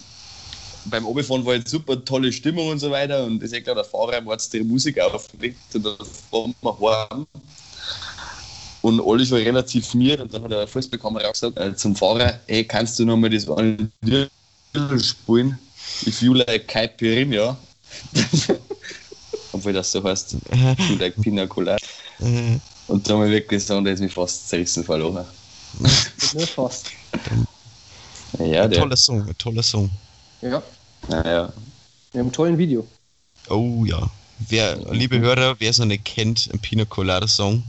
[0.89, 3.83] beim Oberfahren war jetzt super tolle Stimmung und so weiter und ist ja klar, der
[3.83, 5.97] Fahrer hat jetzt die Musik aufgelegt und dann
[6.31, 7.27] fahren wir heim.
[8.81, 12.63] Und alle schon relativ mir und dann hat der Fußballkamera gesagt äh, zum Fahrer, ey,
[12.63, 13.89] kannst du nochmal das eine
[14.99, 15.57] spielen?
[16.05, 17.57] If you like Caipirinha.
[19.51, 21.77] Obwohl das so heißt, if you like Pina Colada.
[22.87, 25.25] Und da haben wir wirklich gesagt, der ist mich fast zerrissen verloren.
[26.33, 26.87] Nur fast.
[28.39, 28.79] Ja, ein der.
[28.79, 29.89] toller Song, ein toller Song.
[30.41, 30.61] Ja,
[31.07, 31.51] Naja.
[32.11, 32.87] wir haben ein tolles Video.
[33.49, 34.09] Oh ja.
[34.49, 37.63] Wer, liebe Hörer, wer es noch nicht kennt, ein Pina Colada Song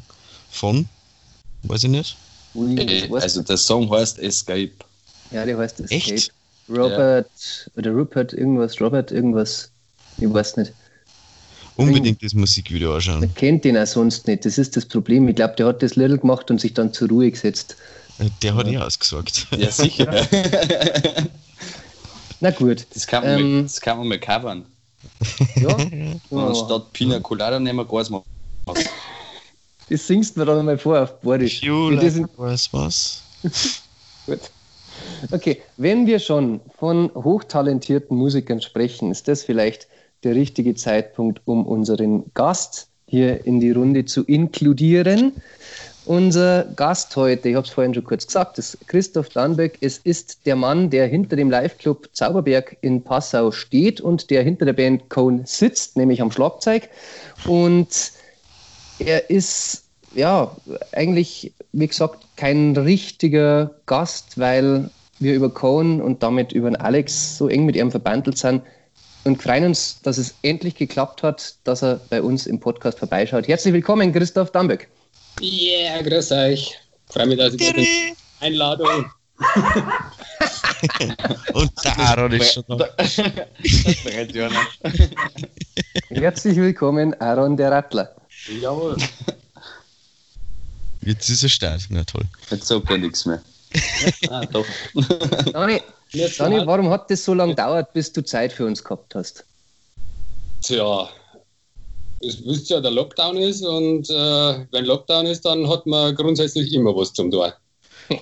[0.51, 0.89] von,
[1.63, 2.17] weiß ich nicht.
[2.55, 3.09] Äh?
[3.15, 4.73] Also der Song heißt Escape.
[5.31, 6.15] ja, der heißt Escape.
[6.15, 6.33] Echt?
[6.69, 7.31] Robert
[7.77, 9.71] oder Rupert irgendwas, Robert irgendwas.
[10.19, 10.73] Ich weiß nicht.
[11.79, 13.21] Unbedingt das Musikvideo anschauen.
[13.21, 14.45] Man kennt den auch sonst nicht.
[14.45, 15.29] Das ist das Problem.
[15.29, 17.77] Ich glaube, der hat das Little gemacht und sich dann zur Ruhe gesetzt.
[18.43, 19.47] Der hat ja ausgesagt.
[19.57, 20.07] Ja, sicher.
[22.41, 22.85] Na gut.
[22.93, 24.65] Das kann man, Ähm, mal, das kann man mal covern.
[25.55, 25.69] Ja.
[26.31, 28.25] Und anstatt Pina Colada nehmen wir Gas machen.
[29.89, 31.63] Das singst du mir dann mal vor auf Bordisch.
[31.63, 33.23] You like was?
[34.27, 34.41] Gut.
[35.31, 39.87] Okay, wenn wir schon von hochtalentierten Musikern sprechen, ist das vielleicht
[40.25, 45.33] der richtige Zeitpunkt, um unseren Gast hier in die Runde zu inkludieren.
[46.05, 49.79] Unser Gast heute, ich habe es vorhin schon kurz gesagt, ist Christoph Danbeck.
[49.83, 54.65] Es ist der Mann, der hinter dem Live-Club Zauberberg in Passau steht und der hinter
[54.65, 56.89] der Band Cone sitzt, nämlich am Schlagzeug.
[57.47, 58.13] Und
[58.99, 60.57] er ist ja
[60.93, 67.37] eigentlich, wie gesagt, kein richtiger Gast, weil wir über Cohen und damit über den Alex
[67.37, 68.63] so eng mit ihm verbandelt sind
[69.25, 73.49] und freuen uns, dass es endlich geklappt hat, dass er bei uns im Podcast vorbeischaut.
[73.49, 74.89] Herzlich willkommen, Christoph Damböck.
[75.41, 76.79] Yeah, grüß euch.
[77.11, 77.87] Freue mich, dass ich da bin.
[78.41, 79.11] Einladung.
[81.55, 82.89] Und der Aaron ist schon da.
[84.05, 84.61] Bereit, Johanna?
[86.09, 88.15] Herzlich willkommen, Aaron der Rattler.
[88.61, 88.97] Jawohl.
[91.03, 91.83] Jetzt ist er Start.
[91.91, 92.25] Na toll.
[92.51, 93.43] Jetzt sagt er nichts mehr.
[94.31, 94.67] Ah, doch.
[94.95, 95.55] Ist
[96.13, 99.45] Dani, warum hat das so lange gedauert, bis du Zeit für uns gehabt hast?
[100.63, 101.09] Tja,
[102.21, 106.73] es wisst ja, der Lockdown ist und äh, wenn Lockdown ist, dann hat man grundsätzlich
[106.73, 107.55] immer was zum Tor.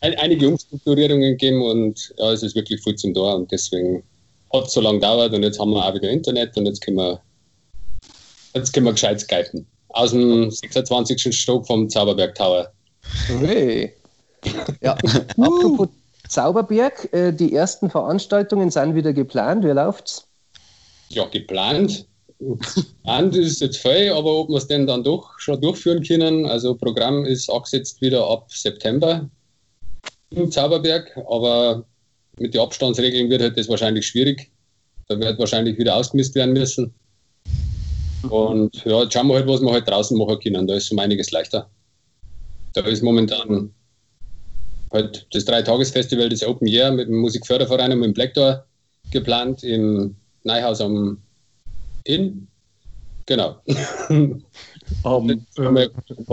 [0.00, 4.04] Ein, einige Umstrukturierungen gegeben und ja, es ist wirklich viel zum Tor und deswegen
[4.52, 6.98] hat es so lange gedauert und jetzt haben wir auch wieder Internet und jetzt können
[6.98, 7.20] wir,
[8.54, 9.66] jetzt können wir gescheit skypen.
[9.88, 11.34] Aus dem 26.
[11.34, 12.70] Stock vom Zauberberg Tower.
[13.40, 13.94] Hey.
[14.80, 14.92] Ja,
[15.36, 15.88] apropos
[16.28, 19.64] Zauberberg, äh, die ersten Veranstaltungen sind wieder geplant.
[19.64, 20.26] Wie läuft's?
[21.08, 22.06] ja, geplant.
[22.38, 26.74] Geplant ist jetzt voll, aber ob wir es denn dann doch schon durchführen können, also
[26.74, 29.28] Programm ist angesetzt wieder ab September
[30.30, 31.84] im Zauberberg, aber
[32.38, 34.50] mit den Abstandsregeln wird halt das wahrscheinlich schwierig.
[35.08, 36.92] Da wird wahrscheinlich wieder ausgemisst werden müssen.
[38.28, 40.66] Und ja, jetzt schauen wir halt, was wir halt draußen machen können.
[40.66, 41.70] Da ist um einiges leichter.
[42.74, 43.72] Da ist momentan
[44.92, 48.64] halt das Dreitagesfestival, das Open Year mit dem Musikförderverein und mit dem Blackdoor
[49.10, 51.18] geplant im Neuhaus am
[52.04, 52.46] Inn.
[53.26, 53.56] Genau.
[55.02, 55.90] Um, Einmal-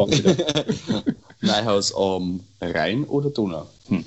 [1.42, 3.68] Neuhaus am Rhein oder Donau?
[3.88, 4.06] Hm.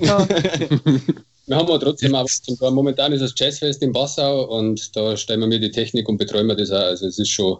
[0.00, 0.26] ja,
[1.46, 2.70] Wir haben aber trotzdem auch was zum Tor.
[2.70, 6.46] Momentan ist das Jazzfest in Passau und da stellen wir mir die Technik und betreuen
[6.46, 6.76] wir das auch.
[6.76, 7.58] Also es ist schon,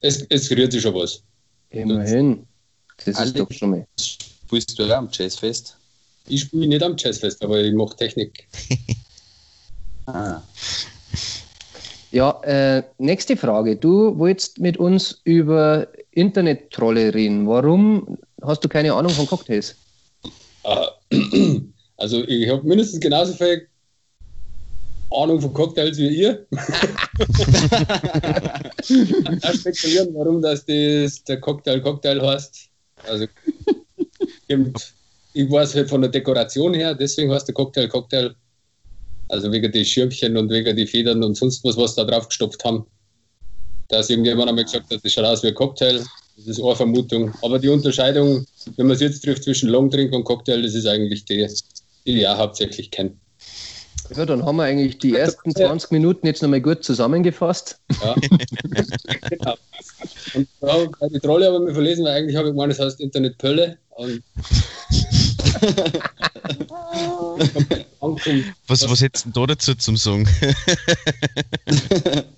[0.00, 1.22] es, es rührt sich schon was.
[1.70, 2.46] immerhin.
[3.04, 3.86] Das ist doch schon mal.
[4.46, 5.76] Spielst du auch am Jazzfest?
[6.28, 8.46] Ich spiele nicht am Jazzfest, aber ich mache Technik.
[10.08, 10.40] Ah.
[12.12, 13.74] Ja, äh, nächste Frage.
[13.74, 17.48] Du wolltest mit uns über Internet-Trolle reden.
[17.48, 19.74] Warum hast du keine Ahnung von Cocktails?
[20.62, 20.86] Äh,
[21.98, 23.66] Also ich habe mindestens genauso viel
[25.10, 26.46] Ahnung von Cocktails wie ihr.
[29.42, 32.68] Auch spekulieren, warum das, das der Cocktail Cocktail heißt.
[33.08, 33.26] Also
[34.48, 38.34] ich weiß halt von der Dekoration her, deswegen heißt der Cocktail Cocktail.
[39.28, 42.64] Also wegen die Schirmchen und wegen die Federn und sonst was, was da drauf gestopft
[42.64, 42.86] haben.
[43.88, 46.04] Da ist irgendjemand einmal gesagt, das schaut aus wie ein Cocktail.
[46.36, 47.32] Das ist eine Vermutung.
[47.42, 51.24] Aber die Unterscheidung, wenn man es jetzt trifft zwischen Longdrink und Cocktail, das ist eigentlich
[51.24, 51.46] die,
[52.06, 53.12] die ich auch hauptsächlich kenne.
[54.14, 57.80] Ja, dann haben wir eigentlich die ersten 20 Minuten jetzt nochmal gut zusammengefasst.
[58.00, 58.14] Ja.
[59.30, 59.54] genau.
[60.34, 62.78] Und ja, bei die Trolle habe ich mir verlesen, weil eigentlich habe ich gemeint, das
[62.78, 63.78] heißt Internet Pölle.
[68.66, 70.28] Was, was hättest du denn da dazu zum Sagen?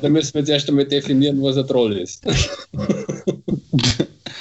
[0.00, 2.24] da müssen wir jetzt erst einmal definieren, was ein Troll ist.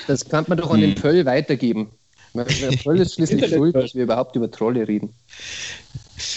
[0.08, 1.91] Das kann man doch an den Pöll weitergeben.
[2.34, 2.43] Der
[2.84, 5.13] Pöll ist schließlich schuld, dass wir überhaupt über Trolle reden.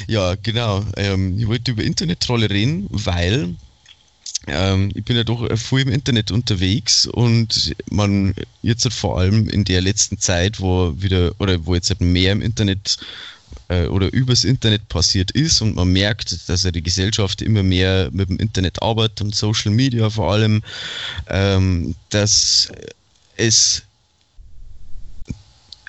[0.07, 0.85] Ja, genau.
[0.97, 3.55] Ähm, ich wollte über Internet-Trolle reden, weil
[4.51, 9.49] ähm, ich bin ja doch viel im Internet unterwegs und man jetzt halt vor allem
[9.49, 12.99] in der letzten Zeit, wo wieder oder wo jetzt halt mehr im Internet
[13.69, 18.11] äh, oder übers Internet passiert ist und man merkt, dass ja die Gesellschaft immer mehr
[18.13, 20.63] mit dem Internet arbeitet und Social Media vor allem,
[21.29, 22.69] ähm, dass
[23.37, 23.83] es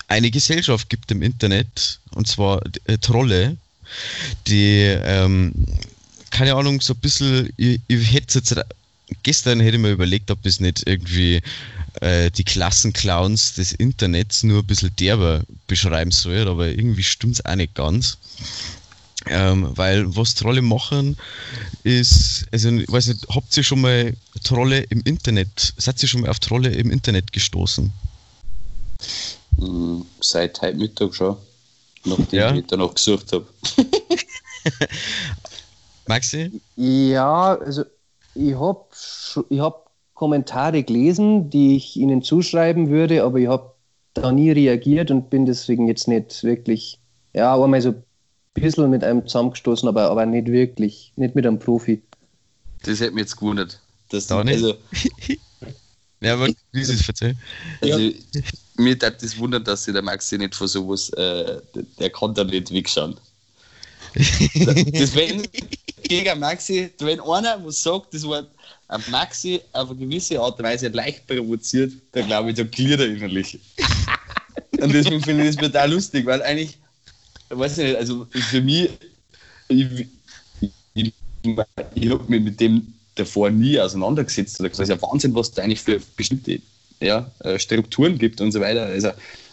[0.08, 3.56] eine Gesellschaft gibt im Internet und zwar äh, Trolle,
[4.46, 5.52] die ähm,
[6.30, 8.54] keine Ahnung, so ein bisschen, ich, ich hätte jetzt,
[9.22, 11.40] gestern hätte ich mir überlegt, ob es nicht irgendwie
[12.00, 17.44] äh, die Klassenclowns des Internets nur ein bisschen derber beschreiben soll, aber irgendwie stimmt es
[17.44, 18.18] auch nicht ganz.
[19.26, 21.18] Ähm, weil was Trolle machen
[21.82, 24.14] ist, also ich weiß nicht, habt ihr schon mal
[24.44, 27.92] Trolle im Internet, seid ihr schon mal auf Trolle im Internet gestoßen?
[29.58, 31.36] Hm, Seit heute Mittag schon.
[32.06, 32.54] Nachdem Ja.
[32.54, 33.46] ich danach gesucht habe.
[36.10, 36.60] Maxi?
[36.76, 37.84] Ja, also
[38.34, 38.84] ich habe
[39.48, 43.72] ich hab Kommentare gelesen, die ich Ihnen zuschreiben würde, aber ich habe
[44.14, 46.98] da nie reagiert und bin deswegen jetzt nicht wirklich,
[47.32, 48.04] ja, einmal so ein
[48.54, 52.02] bisschen mit einem zusammengestoßen, aber, aber nicht wirklich, nicht mit einem Profi.
[52.82, 53.80] Das hätte mich jetzt gewundert.
[54.10, 54.54] Das, Da nicht?
[54.54, 54.74] also,
[56.22, 57.38] Ja, aber wie ist es erzählen?
[57.80, 58.10] also
[58.76, 62.34] mir tat das wundern, dass sich der Maxi nicht von sowas, äh, der, der kann
[62.34, 63.16] da nicht wegschauen.
[64.14, 65.46] das wenn
[66.02, 68.46] gegen Maxi, wenn einer was sagt, das war
[68.88, 73.00] ein Maxi auf eine gewisse Art und Weise leicht provoziert, dann glaube ich, da gliert
[73.00, 73.58] er innerlich.
[74.80, 76.78] und deswegen finde ich das total lustig, weil eigentlich,
[77.50, 78.90] ich weiß nicht, also für mich,
[79.68, 80.06] ich,
[80.94, 81.12] ich,
[81.94, 85.62] ich habe mich mit dem davor nie auseinandergesetzt oder gesagt, ist ja Wahnsinn, was da
[85.62, 86.60] eigentlich für bestimmte
[87.00, 88.86] ja, äh, Strukturen gibt und so weiter.
[88.86, 89.10] Also,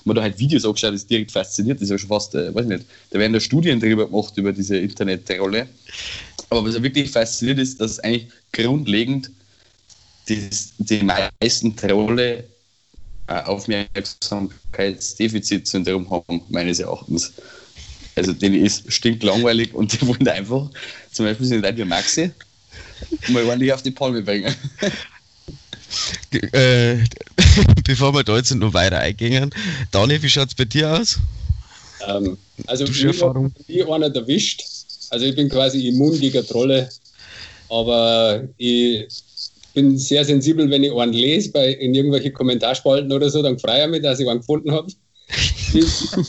[0.08, 1.78] man da halt Videos angeschaut, ist direkt fasziniert.
[1.78, 4.36] Das ist ja schon fast, äh, weiß ich nicht, da werden da Studien darüber gemacht,
[4.38, 5.68] über diese Internetrolle.
[6.50, 9.30] Aber was ja wirklich fasziniert ist, dass eigentlich grundlegend
[10.28, 12.46] das, die meisten Trolle
[13.28, 17.34] ein Aufmerksamkeitsdefizitsyndrom haben, meines Erachtens.
[18.16, 20.72] Also denen ist stinklangweilig und die wollen einfach,
[21.12, 22.32] zum Beispiel sind Leute wie Maxi,
[23.28, 24.56] mal ordentlich auf die Palme bringen.
[26.32, 26.98] Äh,
[27.86, 29.52] bevor wir da jetzt noch weiter eingehen,
[29.92, 31.20] Dani, wie schaut es bei dir aus?
[32.06, 33.54] Ähm, also Erfahrung?
[33.58, 34.64] hat nie einer erwischt.
[35.10, 36.90] Also ich bin quasi immun gegen Trolle,
[37.70, 39.08] aber ich
[39.74, 43.84] bin sehr sensibel, wenn ich einen lese bei, in irgendwelche Kommentarspalten oder so, dann freue
[43.86, 44.92] ich mich, dass ich einen gefunden habe.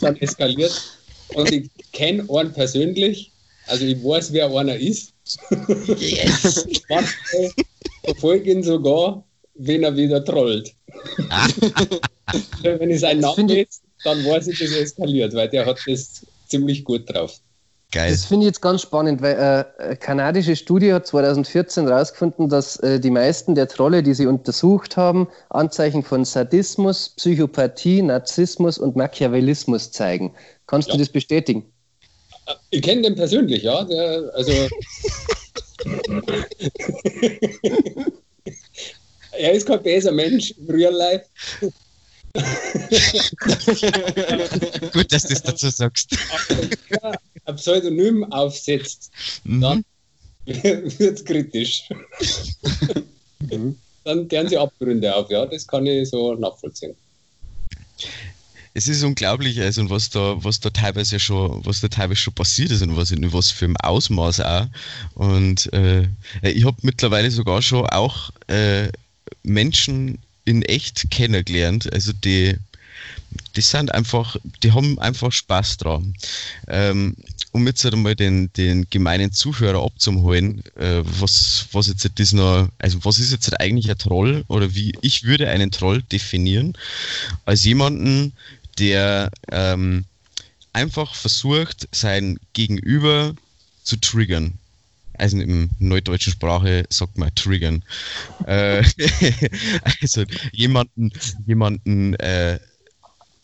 [0.01, 0.71] Dann eskaliert.
[1.33, 3.31] Und ich kenne einen persönlich,
[3.67, 5.13] also ich weiß, wer einer ist.
[5.97, 6.67] Yes!
[6.89, 7.51] Manchmal
[8.03, 9.23] verfolge ihn sogar,
[9.55, 10.73] wenn er wieder trollt.
[12.61, 16.25] wenn ich seinen Namen lese, dann weiß ich, dass er eskaliert, weil der hat das
[16.47, 17.39] ziemlich gut drauf.
[17.91, 18.11] Geil.
[18.11, 22.77] Das finde ich jetzt ganz spannend, weil äh, eine kanadische Studie hat 2014 herausgefunden, dass
[22.77, 28.95] äh, die meisten der Trolle, die sie untersucht haben, Anzeichen von Sadismus, Psychopathie, Narzissmus und
[28.95, 30.35] Machiavellismus zeigen.
[30.67, 30.93] Kannst Ja.
[30.93, 31.73] du das bestätigen?
[32.69, 33.83] Ich kenne den persönlich, ja.
[33.83, 34.51] Der, also.
[39.31, 41.25] er ist kein böser Mensch im Real Life.
[44.93, 46.15] Gut, dass du das dazu sagst.
[47.45, 49.11] Ein Pseudonym aufsetzt,
[49.43, 49.61] Mhm.
[49.61, 49.85] dann
[50.45, 51.89] wird es kritisch.
[54.03, 56.95] Dann deren sie Abgründe auf, ja, das kann ich so nachvollziehen.
[58.73, 62.71] es ist unglaublich, also was da, was da teilweise schon, was da teilweise schon passiert
[62.71, 64.67] ist und was in was für einem Ausmaß auch.
[65.15, 66.07] Und äh,
[66.43, 68.89] ich habe mittlerweile sogar schon auch äh,
[69.43, 72.55] Menschen in echt kennengelernt, also die,
[73.55, 76.15] die sind einfach, die haben einfach Spaß dran.
[76.67, 77.15] Ähm,
[77.51, 82.69] um jetzt halt einmal den, den gemeinen Zuhörer abzuholen, äh, was, was jetzt das noch,
[82.77, 86.77] also was ist jetzt halt eigentlich ein Troll oder wie ich würde einen Troll definieren
[87.45, 88.33] als jemanden,
[88.77, 90.05] der ähm,
[90.73, 93.33] einfach versucht, sein Gegenüber
[93.83, 94.53] zu triggern.
[95.19, 97.83] Also im neudeutschen Sprache sagt man triggern.
[98.45, 98.83] äh,
[100.01, 101.11] also jemanden,
[101.45, 102.59] jemanden äh,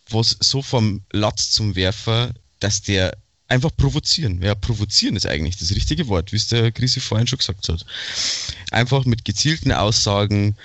[0.09, 4.41] was so vom Latz zum Werfer, dass der einfach provozieren.
[4.41, 7.85] Ja, provozieren ist eigentlich das richtige Wort, wie es der Krise vorhin schon gesagt hat.
[8.71, 10.55] Einfach mit gezielten Aussagen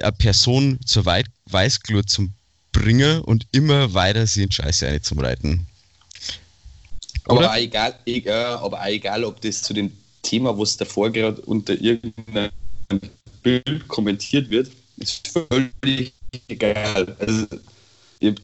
[0.00, 2.32] eine Person zur Weißglut zum
[2.76, 5.66] bringen und immer weiter sie in Scheiße eine zum Reiten.
[7.24, 9.90] Aber auch, egal, egal, aber auch egal, ob das zu dem
[10.26, 12.50] Thema, was davor gerade unter irgendeinem
[13.42, 16.12] Bild kommentiert wird, ist völlig
[16.48, 17.16] egal.
[17.18, 17.46] Also,
[18.20, 18.40] ich habe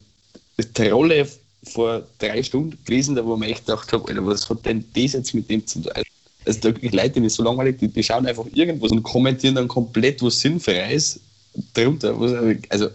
[0.57, 1.27] die Rolle
[1.63, 5.33] vor drei Stunden gelesen, da wo man echt gedacht habe, was hat denn das jetzt
[5.33, 5.91] mit dem zu tun?
[6.45, 9.67] Also da wirklich Leute, die so langweilig, die, die schauen einfach irgendwas und kommentieren dann
[9.67, 11.19] komplett was Sinnfreies
[11.73, 12.17] drunter.
[12.69, 12.89] also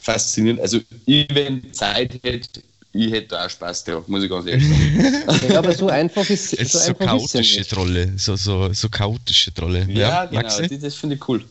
[0.00, 0.60] faszinierend.
[0.60, 2.60] Also ich, wenn Zeit hätte,
[2.92, 5.48] ich hätte da auch Spaß drauf, muss ich ganz ehrlich sagen.
[5.50, 6.72] ja, aber so einfach ist es.
[6.72, 9.86] So, so chaotische Trolle, so, so, so chaotische Trolle.
[9.90, 11.44] Ja, ja genau, das, das finde ich cool.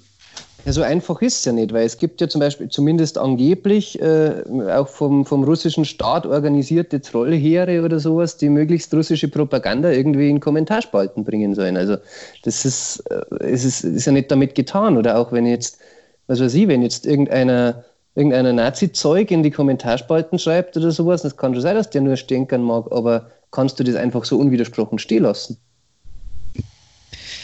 [0.66, 4.02] Ja, so einfach ist es ja nicht, weil es gibt ja zum Beispiel zumindest angeblich
[4.02, 10.30] äh, auch vom, vom russischen Staat organisierte Trollheere oder sowas, die möglichst russische Propaganda irgendwie
[10.30, 11.78] in Kommentarspalten bringen sollen.
[11.78, 11.96] Also
[12.44, 14.98] das ist, äh, es ist, ist ja nicht damit getan.
[14.98, 15.78] Oder auch wenn jetzt,
[16.26, 17.86] was weiß ich, wenn jetzt irgendeiner
[18.18, 22.18] irgendeiner Nazi-Zeug in die Kommentarspalten schreibt oder sowas, das kann schon sein, dass der nur
[22.18, 25.58] stänkern mag, aber kannst du das einfach so unwidersprochen stehen lassen?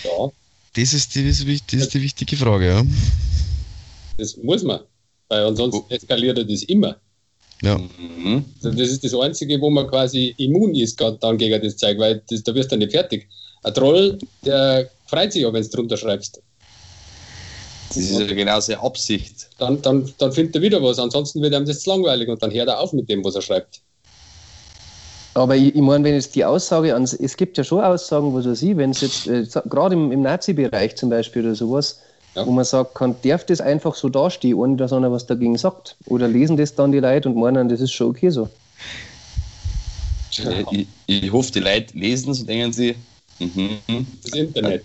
[0.03, 0.31] Ja.
[0.75, 2.83] Das ist die, das ist die wichtige Frage, ja.
[4.17, 4.79] Das muss man,
[5.29, 6.95] weil ansonsten eskaliert er das immer.
[7.61, 7.77] Ja.
[7.77, 8.43] Mhm.
[8.63, 12.41] Das ist das Einzige, wo man quasi immun ist dann gegen das Zeug, weil das,
[12.43, 13.27] da wirst du nicht fertig.
[13.61, 16.41] Ein Troll, der freut sich ja, wenn du drunter schreibst.
[17.95, 19.49] Das ist ja genau seine Absicht.
[19.57, 22.67] Dann, dann, dann findet er wieder was, ansonsten wird ihm das langweilig und dann hört
[22.67, 23.81] er auf mit dem, was er schreibt.
[25.35, 28.45] Aber ich, ich meine, wenn jetzt die Aussage an, es gibt ja schon Aussagen, was
[28.45, 31.99] weiß ich, wenn es jetzt, äh, gerade im, im Nazi-Bereich zum Beispiel oder sowas,
[32.35, 32.45] ja.
[32.45, 35.95] wo man sagt, kann, darf das einfach so dastehen, ohne dass einer was dagegen sagt?
[36.05, 38.49] Oder lesen das dann die Leute und meinen, das ist schon okay so?
[40.31, 40.51] Ja.
[40.71, 42.95] Ich, ich, hoffe, die Leute lesen es und denken sie,
[43.39, 44.83] mhm, das Internet.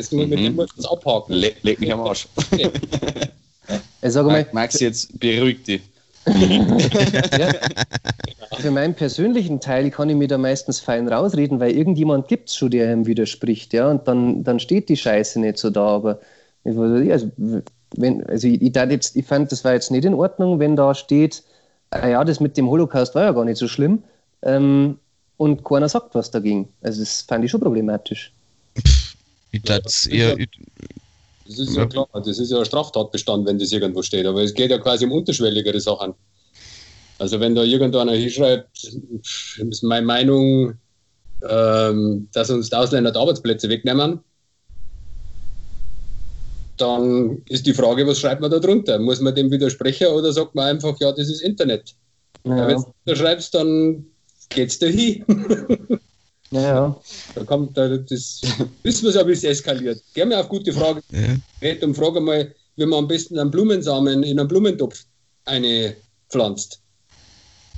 [0.00, 0.30] Das, mhm.
[0.30, 1.34] Mit dem muss man abhaken.
[1.34, 2.26] Le leg mich am Arsch.
[2.36, 2.70] Okay.
[4.02, 5.82] Sage mal, Max, jetzt beruhig dich.
[6.26, 7.52] ja.
[8.58, 12.56] Für meinen persönlichen Teil kann ich mir da meistens fein rausreden, weil irgendjemand gibt es
[12.56, 16.20] schon, der ihm widerspricht, ja, und dann, dann steht die Scheiße nicht so da, aber
[16.64, 17.30] also,
[17.96, 20.94] wenn, also ich, ich, jetzt, ich fand, das war jetzt nicht in Ordnung, wenn da
[20.94, 21.42] steht,
[21.90, 24.02] ah ja, das mit dem Holocaust war ja gar nicht so schlimm,
[24.42, 24.98] ähm,
[25.36, 26.68] und keiner sagt was dagegen.
[26.82, 28.32] Also das fand ich schon problematisch.
[29.52, 30.34] Ja, das, ja,
[31.46, 34.42] das ist ja, ja, klar, das ist ja ein Straftatbestand, wenn das irgendwo steht, aber
[34.42, 36.14] es geht ja quasi um unterschwelligere Sachen.
[37.18, 38.92] Also wenn da irgendeiner hinschreibt,
[39.58, 40.74] ist meine Meinung,
[41.48, 44.20] ähm, dass uns die Ausländer die Arbeitsplätze wegnehmen,
[46.76, 48.98] dann ist die Frage, was schreibt man da drunter?
[48.98, 51.94] Muss man dem widersprechen oder sagt man einfach, ja, das ist Internet?
[52.44, 52.66] Ja.
[52.66, 54.06] Wenn du da schreibst, dann
[54.48, 55.24] geht's da hin.
[56.50, 57.00] Ja, ja.
[57.34, 58.40] Da kommt, da, das
[58.82, 60.02] wissen wir ja, wie es eskaliert.
[60.14, 61.02] Geh mir auf gute Frage.
[61.10, 61.36] Ja.
[61.82, 65.04] und frage mal, wie man am besten einen Blumensamen in einen Blumentopf
[65.44, 65.96] eine
[66.28, 66.80] pflanzt.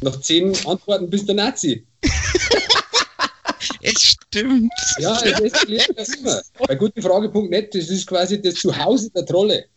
[0.00, 1.86] Nach zehn Antworten bist du Nazi.
[3.82, 4.72] es stimmt.
[4.98, 6.42] Ja, es eskaliert ja immer.
[6.66, 9.66] Bei gutefrage.net, das ist quasi das Zuhause der Trolle.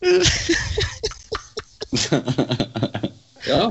[3.46, 3.70] ja,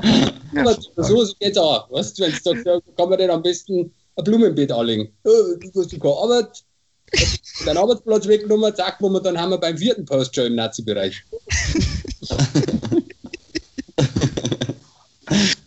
[0.96, 1.90] so, so geht's auch.
[1.90, 5.08] Weißt du, wenn du sagst, ja, kann man denn am besten ein Blumenbeet anlegen.
[5.22, 5.30] Du
[5.74, 6.64] hast keine Arbeit,
[7.64, 11.22] deinen Arbeitsplatz weggenommen, zack, wo wir dann haben wir beim vierten Post schon im Nazi-Bereich.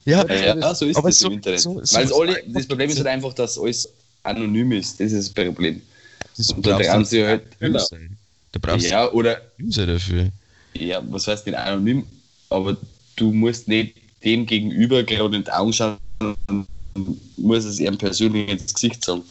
[0.05, 1.59] ja, ja, so ist aber das so, im Internet.
[1.61, 3.89] So, so, Weil alle, das Problem ist halt einfach, dass alles
[4.23, 4.99] anonym ist.
[4.99, 5.81] Das ist das Problem.
[6.37, 7.43] Das und da brauchst du halt.
[7.59, 7.85] Genau.
[8.51, 9.41] Da brauchst ja, oder.
[9.61, 10.29] User dafür.
[10.73, 12.05] Ja, was heißt denn anonym?
[12.49, 12.75] Aber
[13.15, 15.97] du musst nicht dem gegenüber gerade in die Augen schauen
[17.37, 19.23] muss es ihm persönlich ins Gesicht sagen.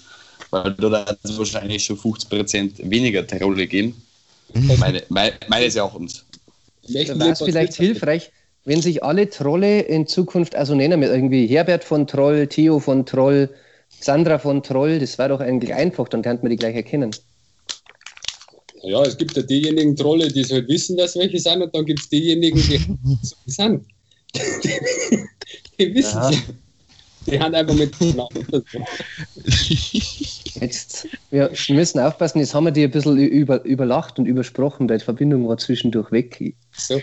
[0.50, 4.00] Weil da hat es wahrscheinlich schon 50% weniger Trolle geben.
[4.54, 4.78] Mhm.
[4.78, 6.24] Meine, meine, meines Erachtens.
[6.88, 8.30] Wäre es vielleicht hilfreich,
[8.64, 13.04] wenn sich alle Trolle in Zukunft also nennen, mit irgendwie Herbert von Troll, Theo von
[13.04, 13.50] Troll,
[14.00, 17.10] Sandra von Troll, das war doch eigentlich einfach, dann könnte man die gleich erkennen.
[18.82, 22.00] Ja, es gibt ja diejenigen Trolle, die halt wissen, dass welche sind, und dann gibt
[22.00, 22.78] es diejenigen, die
[23.22, 23.84] so sind.
[24.34, 24.70] Die,
[25.78, 26.30] die wissen Ja.
[27.30, 27.94] Die haben einfach mit.
[30.60, 34.98] Jetzt, wir müssen aufpassen, jetzt haben wir die ein bisschen über, überlacht und übersprochen, weil
[34.98, 36.56] die Verbindung war zwischendurch weg.
[36.72, 37.00] So.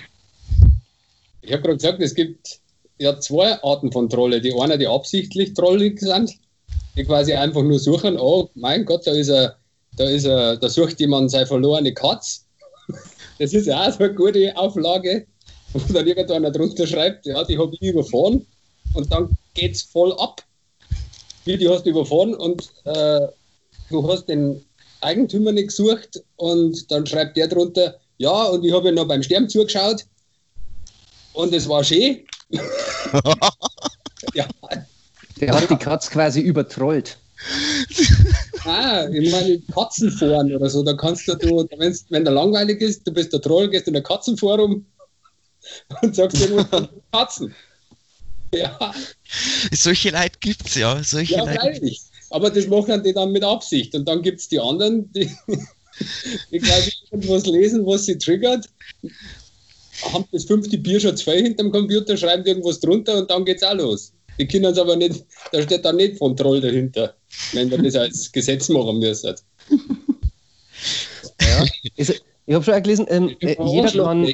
[1.42, 2.60] Ich habe gerade gesagt, es gibt
[2.98, 4.42] ja zwei Arten von Trolle.
[4.42, 6.34] Die eine, die absichtlich trollig sind,
[6.98, 9.56] die quasi einfach nur suchen, oh mein Gott, da ist er,
[9.96, 12.46] da ist er, da sucht jemand seine verlorene Katz.
[13.40, 15.28] Das ist ja auch so eine gute Auflage,
[15.72, 18.46] wo dann irgendeiner drunter schreibt, ja, die habe ich überfahren
[18.96, 20.42] und dann geht's voll ab.
[21.46, 23.28] Wie die hast du überfahren und äh,
[23.90, 24.64] du hast den
[25.02, 29.22] Eigentümer nicht gesucht und dann schreibt der drunter, ja, und ich habe ja noch beim
[29.22, 30.06] Sterben zugeschaut
[31.34, 32.26] und es war schön.
[34.34, 34.48] ja,
[35.40, 37.18] Der hat die Katz quasi übertrollt.
[38.64, 43.06] ah, ich meine Katzenforen oder so, da kannst du, du wenn's, wenn der langweilig ist,
[43.06, 44.86] du bist der Troll, gehst in ein Katzenforum
[46.02, 47.54] und sagst irgendwas Katzen.
[48.54, 48.94] Ja,
[49.74, 51.04] Solche Leute gibt's ja.
[51.04, 51.60] Solche ja, Leute.
[51.60, 52.02] freilich.
[52.30, 53.94] Aber das machen die dann mit Absicht.
[53.96, 55.30] Und dann gibt es die anderen, die,
[56.52, 58.68] die quasi irgendwas lesen, was sie triggert,
[60.14, 63.76] haben das fünfte Bier schon zwei hinterm Computer, schreiben irgendwas drunter und dann geht's auch
[63.76, 64.14] los.
[64.38, 67.16] Die können es aber nicht, da steht dann nicht von Troll dahinter,
[67.54, 69.36] wenn wir das als Gesetz machen müssen.
[71.42, 71.66] Ja.
[71.98, 72.14] Also,
[72.46, 74.34] ich habe schon gelesen, ähm, äh, jeder kann.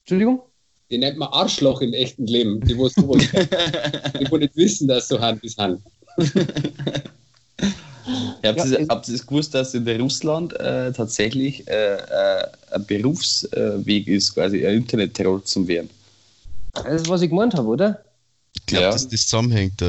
[0.00, 0.42] Entschuldigung?
[0.90, 3.22] Die nennt man Arschloch im echten Leben, die wo sowas,
[4.20, 5.80] die wo nicht wissen, dass so Hand ist Hand.
[8.42, 11.96] Habt Ja, ihr es- habt ihr das gewusst, dass in der Russland äh, tatsächlich äh,
[11.96, 15.90] äh, ein Berufsweg ist, quasi ein Internet-Troll zu werden?
[16.72, 18.00] Das ist, was ich gemeint habe, oder?
[18.56, 18.90] Ich glaube, Ja.
[18.92, 19.86] dass das zusammenhängt da,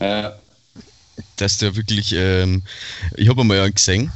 [0.00, 0.26] ja.
[0.28, 0.30] Äh,
[1.36, 2.62] Dass der wirklich, ähm,
[3.16, 4.12] ich habe einmal einen gesehen,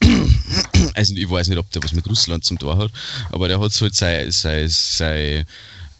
[0.94, 2.90] also ich weiß nicht, ob der was mit Russland zum Tor hat,
[3.30, 5.46] aber der hat so halt sein, sein, sein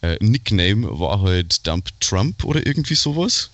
[0.02, 3.50] äh, Nickname war halt Dump Trump oder irgendwie sowas.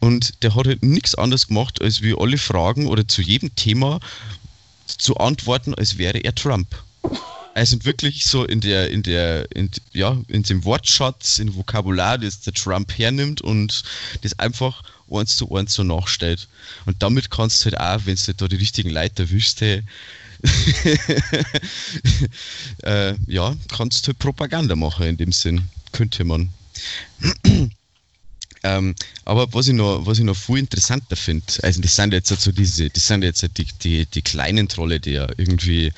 [0.00, 4.00] Und der hat halt nichts anderes gemacht, als wie alle Fragen oder zu jedem Thema
[4.86, 6.68] zu antworten, als wäre er Trump.
[7.54, 12.18] Also wirklich so in der, in der, in, ja, in dem Wortschatz, in dem Vokabular,
[12.18, 13.84] das der Trump hernimmt und
[14.22, 14.82] das einfach
[15.18, 16.48] eins zu eins so nachstellt.
[16.86, 19.82] Und damit kannst du halt auch, wenn du da die richtigen Leute erwischst, hey,
[22.82, 25.68] äh, ja, kannst du halt Propaganda machen in dem Sinn.
[25.92, 26.50] Könnte man.
[28.66, 28.94] Ähm,
[29.26, 32.40] aber was ich noch, was ich noch viel interessanter finde, also das sind jetzt halt
[32.40, 35.92] so diese, das sind jetzt halt die, die, die kleinen Trolle, die ja irgendwie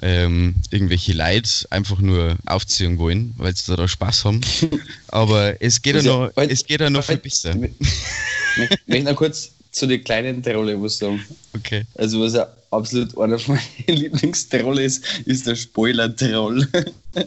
[0.00, 4.40] ähm, irgendwelche Leute einfach nur aufziehen wollen, weil sie da Spaß haben.
[5.08, 7.54] Aber es geht ja Also, noch, halt- es geht ja noch viel besser.
[7.56, 11.24] Ich möchte noch kurz zu den kleinen Trolle was sagen.
[11.54, 11.84] Okay.
[11.96, 16.66] Also, was ja absolut einer von meinen Lieblingstrolle ist, ist der Spoiler-Troll.
[17.14, 17.26] Der,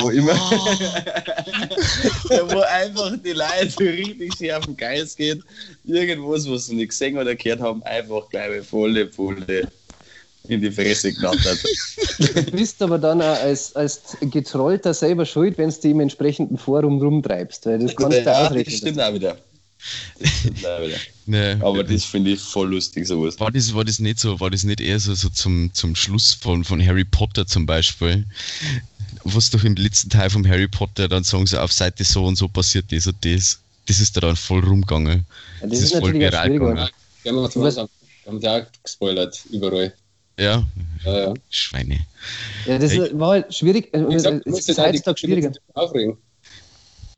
[0.00, 0.32] wo immer.
[2.30, 5.40] der, wo einfach die Leute richtig schön auf den Geist geht.
[5.84, 9.68] Irgendwas, was sie nicht gesehen oder gehört haben, einfach gleich volle Pulle
[10.48, 11.58] in die Fresse knattert.
[12.18, 17.00] Du bist aber dann auch als, als Getrollter selber schuld, wenn du im entsprechenden Forum
[17.00, 18.76] rumtreibst, weil das kannst du ja, ausrechnen.
[18.76, 19.12] stimmt auch.
[19.12, 19.47] Das stimmt auch wieder.
[21.26, 23.38] Ne, Aber das finde ich voll lustig, sowas.
[23.38, 26.32] war das, war das nicht so, war das nicht eher so, so zum, zum Schluss
[26.34, 28.24] von, von Harry Potter zum Beispiel?
[29.24, 32.36] Was doch im letzten Teil von Harry Potter dann sagen sie auf Seite so und
[32.36, 33.60] so passiert das und das.
[33.86, 35.24] Das ist da dann voll rumgegangen.
[35.60, 36.78] Ja, das ist natürlich auch viral gegangen.
[36.78, 36.90] haben
[37.24, 37.88] wir
[38.26, 39.94] haben die auch gespoilert, überall.
[40.38, 40.64] Ja,
[41.04, 41.34] Ja, ja.
[41.50, 42.06] Schweine.
[42.66, 43.18] Ja, das Echt?
[43.18, 43.92] war halt schwierig.
[43.92, 45.52] äh, gesagt, Es du musst ist dich schwieriger.
[45.74, 46.16] aufregen.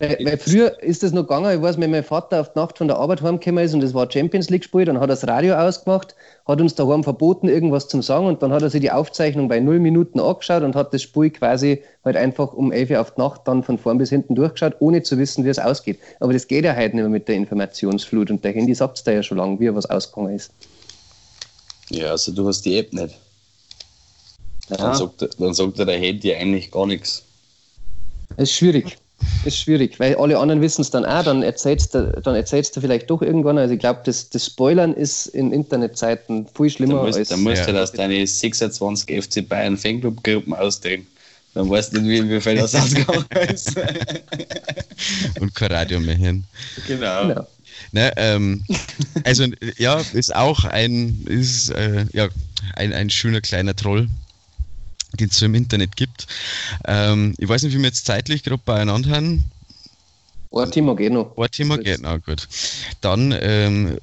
[0.01, 2.79] Weil, weil früher ist das noch gegangen, ich weiß, wenn mein Vater auf die Nacht
[2.79, 5.29] von der Arbeit heimgekommen ist und das war Champions League Spiel, dann hat er das
[5.29, 6.15] Radio ausgemacht,
[6.47, 9.61] hat uns daheim verboten, irgendwas zu sagen und dann hat er sich die Aufzeichnung bei
[9.61, 13.21] null Minuten angeschaut und hat das Spiel quasi halt einfach um 11 Uhr auf die
[13.21, 15.99] Nacht dann von vorn bis hinten durchgeschaut, ohne zu wissen, wie es ausgeht.
[16.19, 19.13] Aber das geht ja heute nicht mehr mit der Informationsflut und der Handy sagt da
[19.13, 20.51] ja schon lange, wie was ausgegangen ist.
[21.91, 23.15] Ja, also du hast die App nicht.
[24.71, 27.23] Dann, sagt, er- dann sagt er, der Handy eigentlich gar nichts.
[28.39, 28.97] Das ist schwierig.
[29.45, 32.77] Das ist schwierig, weil alle anderen wissen es dann auch, dann erzählst du, dann erzählst
[32.77, 33.59] du vielleicht doch irgendwann.
[33.59, 37.29] Also ich glaube, das, das Spoilern ist in Internetzeiten viel Da schlimmer musst, als.
[37.29, 37.67] da musst ja.
[37.67, 41.07] du das deine 26 FC Bayern Fanclub-Gruppen austreten.
[41.55, 43.75] Dann weißt du nicht, wie, wie viel das ausgegangen ist.
[45.41, 46.45] Und kein Radio mehr hören.
[46.87, 47.29] genau.
[47.29, 47.47] Genau.
[47.93, 48.65] Ne, ähm,
[49.25, 49.47] also
[49.77, 52.29] ja, ist auch ein, ist, äh, ja,
[52.77, 54.09] ein, ein schöner kleiner Troll,
[55.21, 56.27] den es so im Internet gibt.
[56.85, 59.45] Ähm, ich weiß nicht, wie wir jetzt zeitlich gerade beieinander haben.
[60.53, 61.37] Ein Thema geht noch.
[61.37, 62.49] Ein Thema geht noch, gut.
[63.01, 63.99] Dann ähm,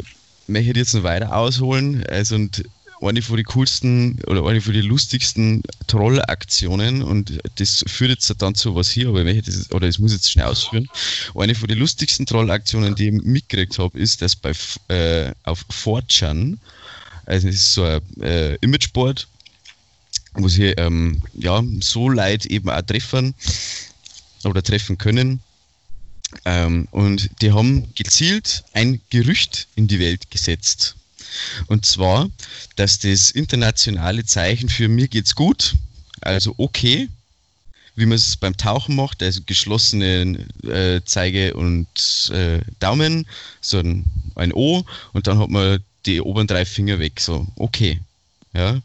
[0.48, 2.06] möchte ich jetzt noch weiter ausholen.
[2.08, 2.64] Also, und
[3.02, 8.56] eine von den coolsten oder eine von den lustigsten Trollaktionen und das führt jetzt dann
[8.56, 10.90] zu was hier, aber ich das, oder es muss jetzt schnell ausführen.
[11.36, 14.52] Eine von den lustigsten Trollaktionen, die ich mitgekriegt habe, ist, dass bei
[14.88, 16.58] äh, auf 4chan,
[17.26, 19.28] also es ist so ein äh, Imageboard,
[20.34, 23.34] wo sie ähm, ja, so Leute eben auch treffen
[24.44, 25.42] oder treffen können.
[26.46, 30.96] Ähm, und die haben gezielt ein Gerücht in die Welt gesetzt.
[31.68, 32.30] Und zwar,
[32.76, 35.76] dass das internationale Zeichen für mir geht's gut,
[36.22, 37.10] also okay,
[37.96, 43.26] wie man es beim Tauchen macht, also geschlossene äh, Zeige und äh, Daumen,
[43.60, 44.06] so ein,
[44.36, 48.00] ein O und dann hat man die oberen drei Finger weg, so okay.
[48.54, 48.82] Ja.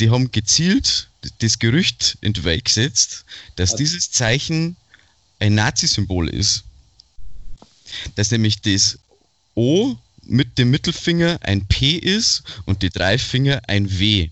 [0.00, 3.24] Die haben gezielt das Gerücht in die Welt gesetzt,
[3.56, 4.76] dass dieses Zeichen
[5.38, 6.64] ein Nazi-Symbol ist.
[8.14, 8.98] Dass nämlich das
[9.54, 14.30] O mit dem Mittelfinger ein P ist und die drei Finger ein W.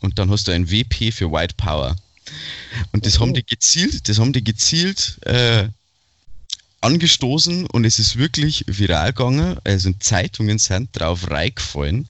[0.00, 1.96] Und dann hast du ein WP für White Power.
[2.92, 3.22] Und das okay.
[3.22, 5.68] haben die gezielt, das haben die gezielt äh,
[6.82, 9.56] angestoßen und es ist wirklich viral gegangen.
[9.64, 12.08] Also Zeitungen sind drauf reingefallen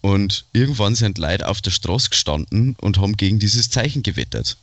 [0.00, 4.56] und irgendwann sind Leute auf der Straße gestanden und haben gegen dieses Zeichen gewettert.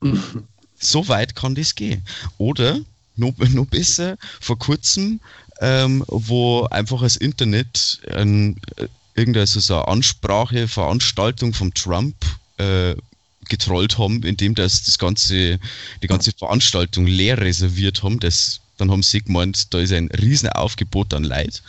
[0.78, 2.02] so weit kann das gehen.
[2.38, 2.80] Oder
[3.16, 5.20] noch, noch besser, vor kurzem
[5.60, 8.56] ähm, wo einfach das Internet ähm,
[9.14, 12.14] irgendeine so eine Ansprache, Veranstaltung vom Trump
[12.58, 12.94] äh,
[13.48, 15.58] getrollt haben, indem das, das ganze,
[16.02, 18.20] die ganze Veranstaltung leer reserviert haben.
[18.20, 21.62] Das, dann haben sie gemeint, da ist ein riesen Aufgebot an Leid,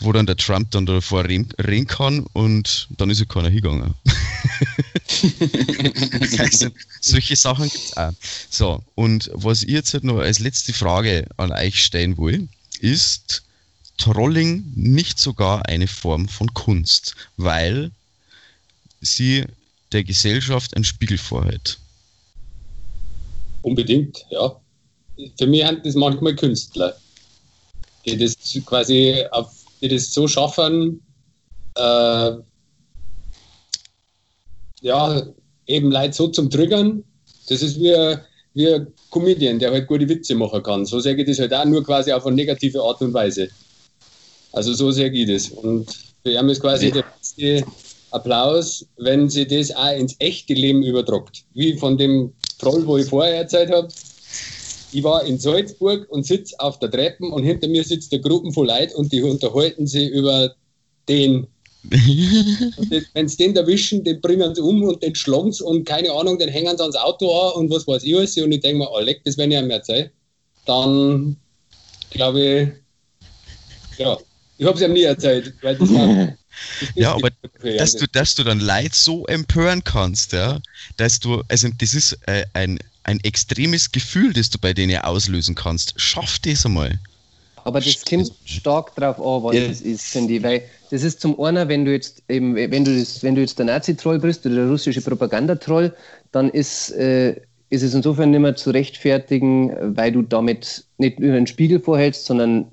[0.00, 3.94] wo dann der Trump dann davor reden, reden kann und dann ist ja keiner hingegangen.
[6.38, 6.68] also,
[7.00, 8.12] solche Sachen gibt es auch.
[8.48, 12.48] So, und was ich jetzt halt noch als letzte Frage an euch stellen will,
[12.80, 13.42] ist
[13.98, 17.90] Trolling nicht sogar eine Form von Kunst, weil
[19.00, 19.44] sie
[19.92, 21.78] der Gesellschaft einen Spiegel vorhält?
[23.62, 24.60] Unbedingt, ja.
[25.38, 26.94] Für mich sind das manchmal Künstler,
[28.04, 31.00] die das quasi auf, die das so schaffen,
[31.76, 32.32] äh,
[34.82, 35.22] ja,
[35.66, 37.02] eben Leute so zum Triggern.
[37.48, 38.16] Das ist wie,
[38.54, 40.84] wie ein Comedian, der halt gute Witze machen kann.
[40.86, 43.48] So sage ich das halt auch, nur quasi auf eine negative Art und Weise.
[44.52, 45.50] Also so sage ich das.
[45.50, 45.86] Und
[46.22, 47.64] für ihn ist quasi der beste
[48.10, 51.44] Applaus, wenn sie das auch ins echte Leben übertragt.
[51.54, 53.88] Wie von dem Troll, wo ich vorher erzählt habe.
[54.92, 58.52] Ich war in Salzburg und sitze auf der Treppe und hinter mir sitzt eine Gruppe
[58.52, 60.54] von Leuten und die unterhalten sich über
[61.08, 61.46] den
[63.14, 66.36] wenn sie den erwischen, den bringen sie um und den schlagen sie und keine Ahnung,
[66.36, 68.36] den hängen sie ans Auto an und was weiß ich alles.
[68.38, 70.10] Und ich denke mir, oh, leck, das wenn ich mehr Zeit.
[70.64, 71.36] Dann
[72.10, 72.68] glaube ich,
[73.98, 74.18] ja,
[74.58, 76.36] ich habe es ihm nie erzählt, weil das war,
[76.94, 77.30] ja, aber
[77.62, 80.60] dass du, dass du dann Leid so empören kannst, ja,
[80.96, 85.54] dass du, also das ist äh, ein, ein extremes Gefühl, das du bei denen auslösen
[85.54, 85.94] kannst.
[85.96, 86.98] Schaff das einmal.
[87.64, 89.66] Aber das kommt stark drauf an, was ja.
[89.66, 90.42] das ist, finde ich.
[90.42, 93.58] Weil das ist zum einen, wenn du jetzt eben, wenn du das, wenn du jetzt
[93.58, 95.94] der Nazi-Troll bist oder der russische Propagandatroll,
[96.32, 97.40] dann ist, äh,
[97.70, 102.26] ist es insofern nicht mehr zu rechtfertigen, weil du damit nicht nur einen Spiegel vorhältst,
[102.26, 102.66] sondern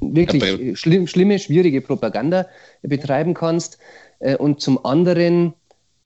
[0.00, 2.46] wirklich schlimm, schlimme, schwierige Propaganda
[2.82, 3.78] betreiben kannst.
[4.20, 5.54] Äh, und zum anderen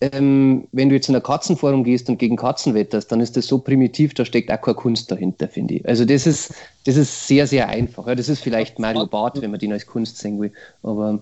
[0.01, 3.47] ähm, wenn du jetzt in ein Katzenforum gehst und gegen Katzen wetterst, dann ist das
[3.47, 5.89] so primitiv, da steckt auch keine Kunst dahinter, finde ich.
[5.89, 6.55] Also das ist,
[6.87, 8.07] das ist sehr, sehr einfach.
[8.07, 10.53] Ja, das ist vielleicht Mario Barth, wenn man den als Kunst sehen will.
[10.83, 11.21] Aber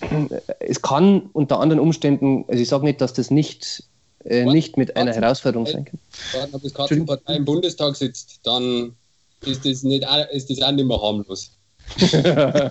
[0.00, 3.84] äh, es kann unter anderen Umständen, also ich sage nicht, dass das nicht,
[4.24, 5.98] äh, nicht mit einer Herausforderung sein kann.
[6.52, 8.94] Wenn die Katzenpartei im Bundestag sitzt, dann
[9.46, 11.52] ist das, nicht, ist das auch nicht mehr harmlos.
[12.12, 12.70] ja,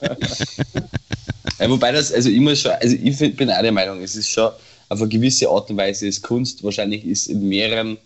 [1.68, 4.52] wobei das, also ich muss schon, also ich bin auch der Meinung, es ist schon
[4.90, 6.64] auf eine gewisse Art und Weise ist Kunst.
[6.64, 7.98] Wahrscheinlich ist in mehreren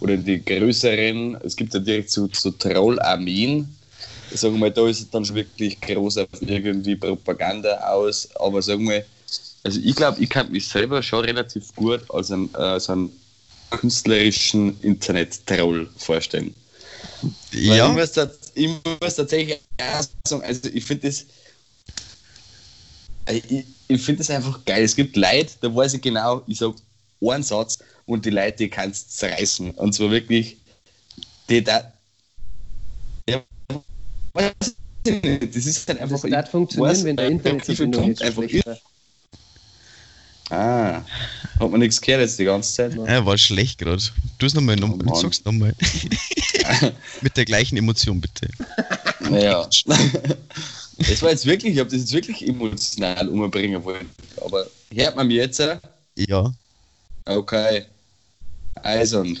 [0.00, 3.74] oder in die größeren, es gibt ja direkt so, so Trollarmeen,
[4.32, 8.60] sagen wir mal, da ist es dann schon wirklich groß auf irgendwie Propaganda aus, aber
[8.60, 9.04] sagen wir,
[9.62, 13.10] also ich glaube, ich kann mich selber schon relativ gut als einen, äh, so einen
[13.70, 16.54] künstlerischen Internet-Troll vorstellen.
[17.52, 17.88] Ja.
[17.88, 18.12] ich, muss
[18.54, 18.68] ich
[19.00, 19.60] muss tatsächlich
[20.26, 21.24] sagen, also ich finde das,
[23.30, 24.82] ich, ich finde das einfach geil.
[24.82, 26.76] Es gibt Leute, da weiß ich genau, ich sage
[27.20, 29.70] einen Satz und die Leute, die kannst zerreißen.
[29.72, 30.56] Und zwar wirklich,
[31.48, 31.92] die da.
[33.28, 33.42] Ja.
[35.04, 36.20] Das ist dann einfach.
[36.20, 38.64] Das wird funktionieren, weiß, wenn der Internetverbindung einfach ist.
[40.50, 41.02] Ah.
[41.58, 42.96] Hat man nichts gehört jetzt die ganze Zeit?
[42.96, 44.02] Er war schlecht gerade.
[44.38, 45.74] Du es nochmal, noch, Oh sag's nochmal.
[47.22, 48.48] Mit der gleichen Emotion, bitte.
[49.20, 49.68] Naja.
[51.08, 54.08] Das war jetzt wirklich, ich habe das jetzt wirklich emotional umbringen wollen.
[54.40, 55.62] Aber hört man mir jetzt?
[56.16, 56.54] Ja.
[57.26, 57.84] Okay.
[58.82, 59.38] Eisern.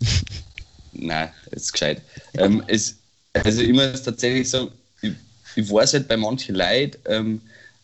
[0.92, 2.02] Nein, jetzt gescheit.
[2.34, 2.96] Ähm, es,
[3.32, 4.70] also ich muss tatsächlich sagen,
[5.02, 5.12] ich,
[5.56, 7.40] ich weiß halt bei manchen Leuten, ähm,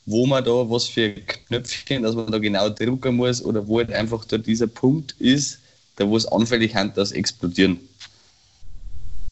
[0.06, 3.92] wo man da was für Knöpfchen, dass man da genau drücken muss oder wo halt
[3.92, 5.58] einfach da dieser Punkt ist,
[5.96, 7.78] da wo es anfällig hat, das explodieren.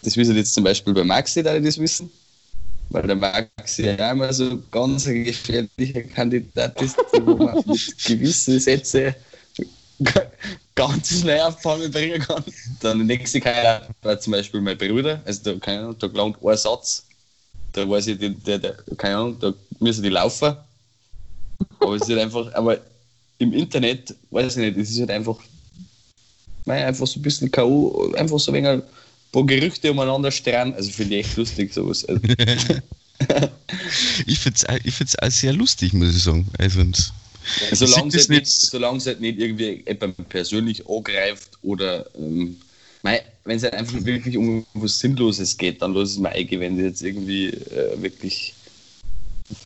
[0.03, 2.11] Das wissen jetzt zum Beispiel bei Maxi, da die das wissen.
[2.91, 8.59] Weil der Maxi ja immer so ganz ein gefährlicher Kandidat ist, wo man mit gewissen
[8.59, 9.15] Sätze
[10.75, 12.45] ganz schnell auf Palme bringen kann.
[12.81, 15.21] Dann der nächste Kandidat war zum Beispiel mein Bruder.
[15.25, 17.05] Also da, keine Ahnung, da gelangt ein Satz.
[17.73, 20.57] Da weiß ich, der, der, keine Ahnung, da müssen die laufen.
[21.81, 22.79] Aber es ist halt einfach, aber
[23.39, 25.39] im Internet, weiß ich nicht, es ist halt einfach,
[26.65, 28.83] mei, einfach so ein bisschen K.O., einfach so ein wenig ein
[29.33, 30.75] paar Gerüchte umeinander streuen.
[30.75, 32.05] Also finde ich echt lustig, sowas.
[32.05, 32.21] Also,
[34.27, 36.47] Ich find's, auch- ich find's auch sehr lustig, muss ich sagen.
[36.59, 37.13] Also, und
[37.73, 42.57] Solange Ich es halt nicht, solange es halt nicht irgendwie jemand persönlich angreift oder ähm,
[43.03, 46.77] wenn es halt einfach wirklich um was Sinnloses geht, dann lass es mir eingehen, wenn
[46.77, 48.55] das jetzt irgendwie äh, wirklich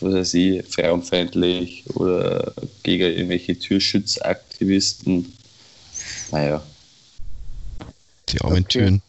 [0.00, 2.52] was weiß ich, frauenfeindlich oder
[2.84, 5.32] gegen irgendwelche Türschutzaktivisten.
[6.30, 6.62] Naja.
[8.28, 8.68] die armen Okay.
[8.68, 9.02] Türen.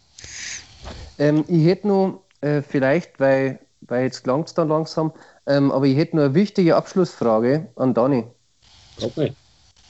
[1.23, 5.13] Ähm, ich hätte noch, äh, vielleicht, weil, weil jetzt gelangt es dann langsam,
[5.47, 8.25] ähm, aber ich hätte noch eine wichtige Abschlussfrage an Dani.
[9.15, 9.33] Mal.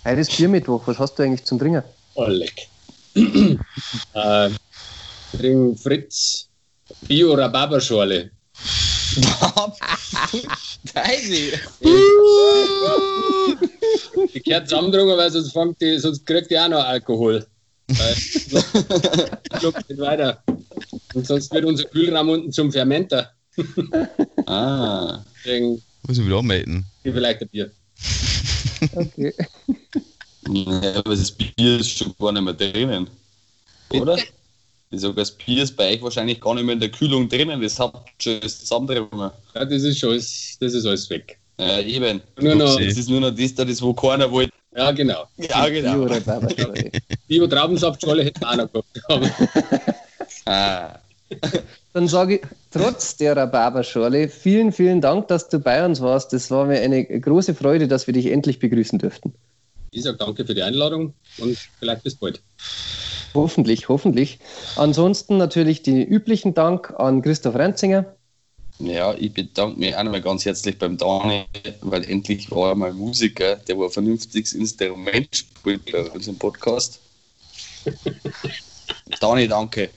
[0.05, 1.81] Heute ist Biermittwoch, was hast du eigentlich zum Trinken?
[2.13, 2.67] Oh, leck.
[3.15, 4.49] äh,
[5.31, 6.49] bring Fritz
[7.07, 8.29] Bio-Rhabarberschorle.
[10.93, 11.51] Deine!
[14.33, 17.43] Die gehört zusammendrungen, weil sonst, fängt die, sonst kriegt die auch noch Alkohol.
[17.87, 18.15] Weil
[19.59, 20.43] schluckt nicht weiter.
[21.13, 23.31] Und sonst wird unser Kühlraum unten zum Fermenter.
[24.45, 25.23] Ah.
[25.45, 26.85] Deswegen Muss ich wieder anmelden.
[27.03, 27.71] vielleicht ein Bier.
[28.93, 29.33] Okay.
[30.49, 33.07] Ja, aber das Bier ist schon gar nicht mehr drinnen.
[33.93, 34.17] Oder?
[34.89, 37.61] Ich sage, das Bier ist bei euch wahrscheinlich gar nicht mehr in der Kühlung drinnen.
[37.61, 39.33] Das habt schon das zusammendrüber.
[39.55, 41.39] Ja, das ist schon alles, das ist alles weg.
[41.57, 42.21] Ja, eben.
[42.41, 44.51] Nur noch, Das ist nur noch das da, das wo keiner wollte.
[44.75, 45.25] ja, genau.
[45.37, 46.05] Ja, genau.
[47.27, 49.31] Bio-Traubensaftschorle hätten wir auch noch gehabt.
[50.45, 50.99] Ah.
[51.93, 52.41] Dann sage ich
[52.71, 56.33] trotz der Rhabarberschorle vielen, vielen Dank, dass du bei uns warst.
[56.33, 59.33] Das war mir eine große Freude, dass wir dich endlich begrüßen durften.
[59.91, 62.41] ich sage danke für die Einladung und vielleicht bis bald.
[63.33, 64.39] Hoffentlich, hoffentlich.
[64.75, 68.05] Ansonsten natürlich den üblichen Dank an Christoph Renzinger.
[68.79, 71.45] Ja, ich bedanke mich auch nochmal ganz herzlich beim Dani,
[71.81, 76.37] weil endlich war er mal Musiker, der war ein vernünftiges Instrument spielt bei uns im
[76.37, 76.99] Podcast.
[79.19, 79.89] Dani, danke.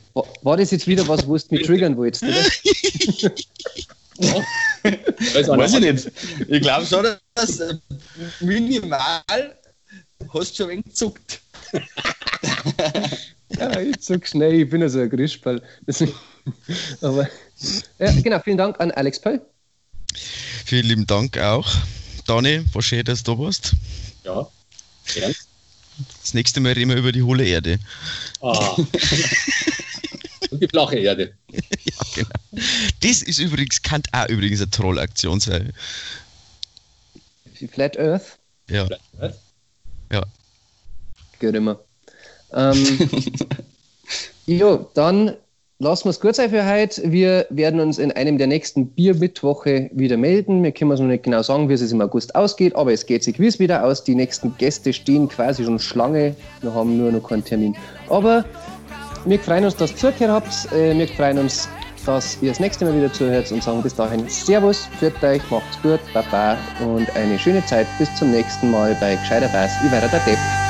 [0.43, 2.33] War, das jetzt wieder was, wo du mich triggern wolltest, oder?
[5.35, 6.11] Weiß Weiß ich nicht.
[6.49, 7.75] Ich glaube schon, dass äh,
[8.41, 9.21] minimal
[10.33, 11.41] hast du schon ein wenig gezuckt.
[13.51, 15.63] Ja, ich sag schnell, ich bin ja so ein Grischball.
[17.01, 17.29] Aber
[17.99, 19.41] ja, genau, vielen Dank an Alex Pell.
[20.65, 21.73] Vielen lieben Dank auch.
[22.27, 23.73] Dani, war schön, dass du da warst.
[24.25, 24.49] Ja.
[25.15, 25.35] Gern.
[26.23, 27.79] Das nächste Mal reden wir über die hohle Erde.
[28.41, 28.77] Ah.
[30.51, 31.35] und die flache Erde.
[33.01, 35.75] Das ist übrigens, kann auch übrigens eine Trollaktion sein.
[37.61, 38.39] Die Flat Earth.
[38.71, 38.89] Ja,
[41.39, 41.79] Geht immer.
[42.53, 43.11] Ähm,
[44.47, 45.37] jo, dann
[45.79, 47.11] lassen wir es kurz sein für heute.
[47.11, 50.63] Wir werden uns in einem der nächsten Biermittwoche wieder melden.
[50.63, 53.25] Wir können uns noch nicht genau sagen, wie es im August ausgeht, aber es geht
[53.25, 54.05] sich gewiss wieder aus.
[54.05, 56.35] Die nächsten Gäste stehen quasi schon Schlange.
[56.63, 57.77] Wir haben nur noch keinen Termin.
[58.09, 58.45] Aber
[59.25, 60.73] wir freuen uns, dass ihr zugehört habt.
[60.73, 61.69] Äh, Wir freuen uns,
[62.07, 65.83] dass ihr das nächste Mal wieder zuhört und sagen bis dahin Servus, führt euch, macht's
[65.83, 67.87] gut, Baba und eine schöne Zeit.
[67.99, 69.73] Bis zum nächsten Mal bei Gescheiter Weiß.
[69.85, 70.66] Ich werde der Depp.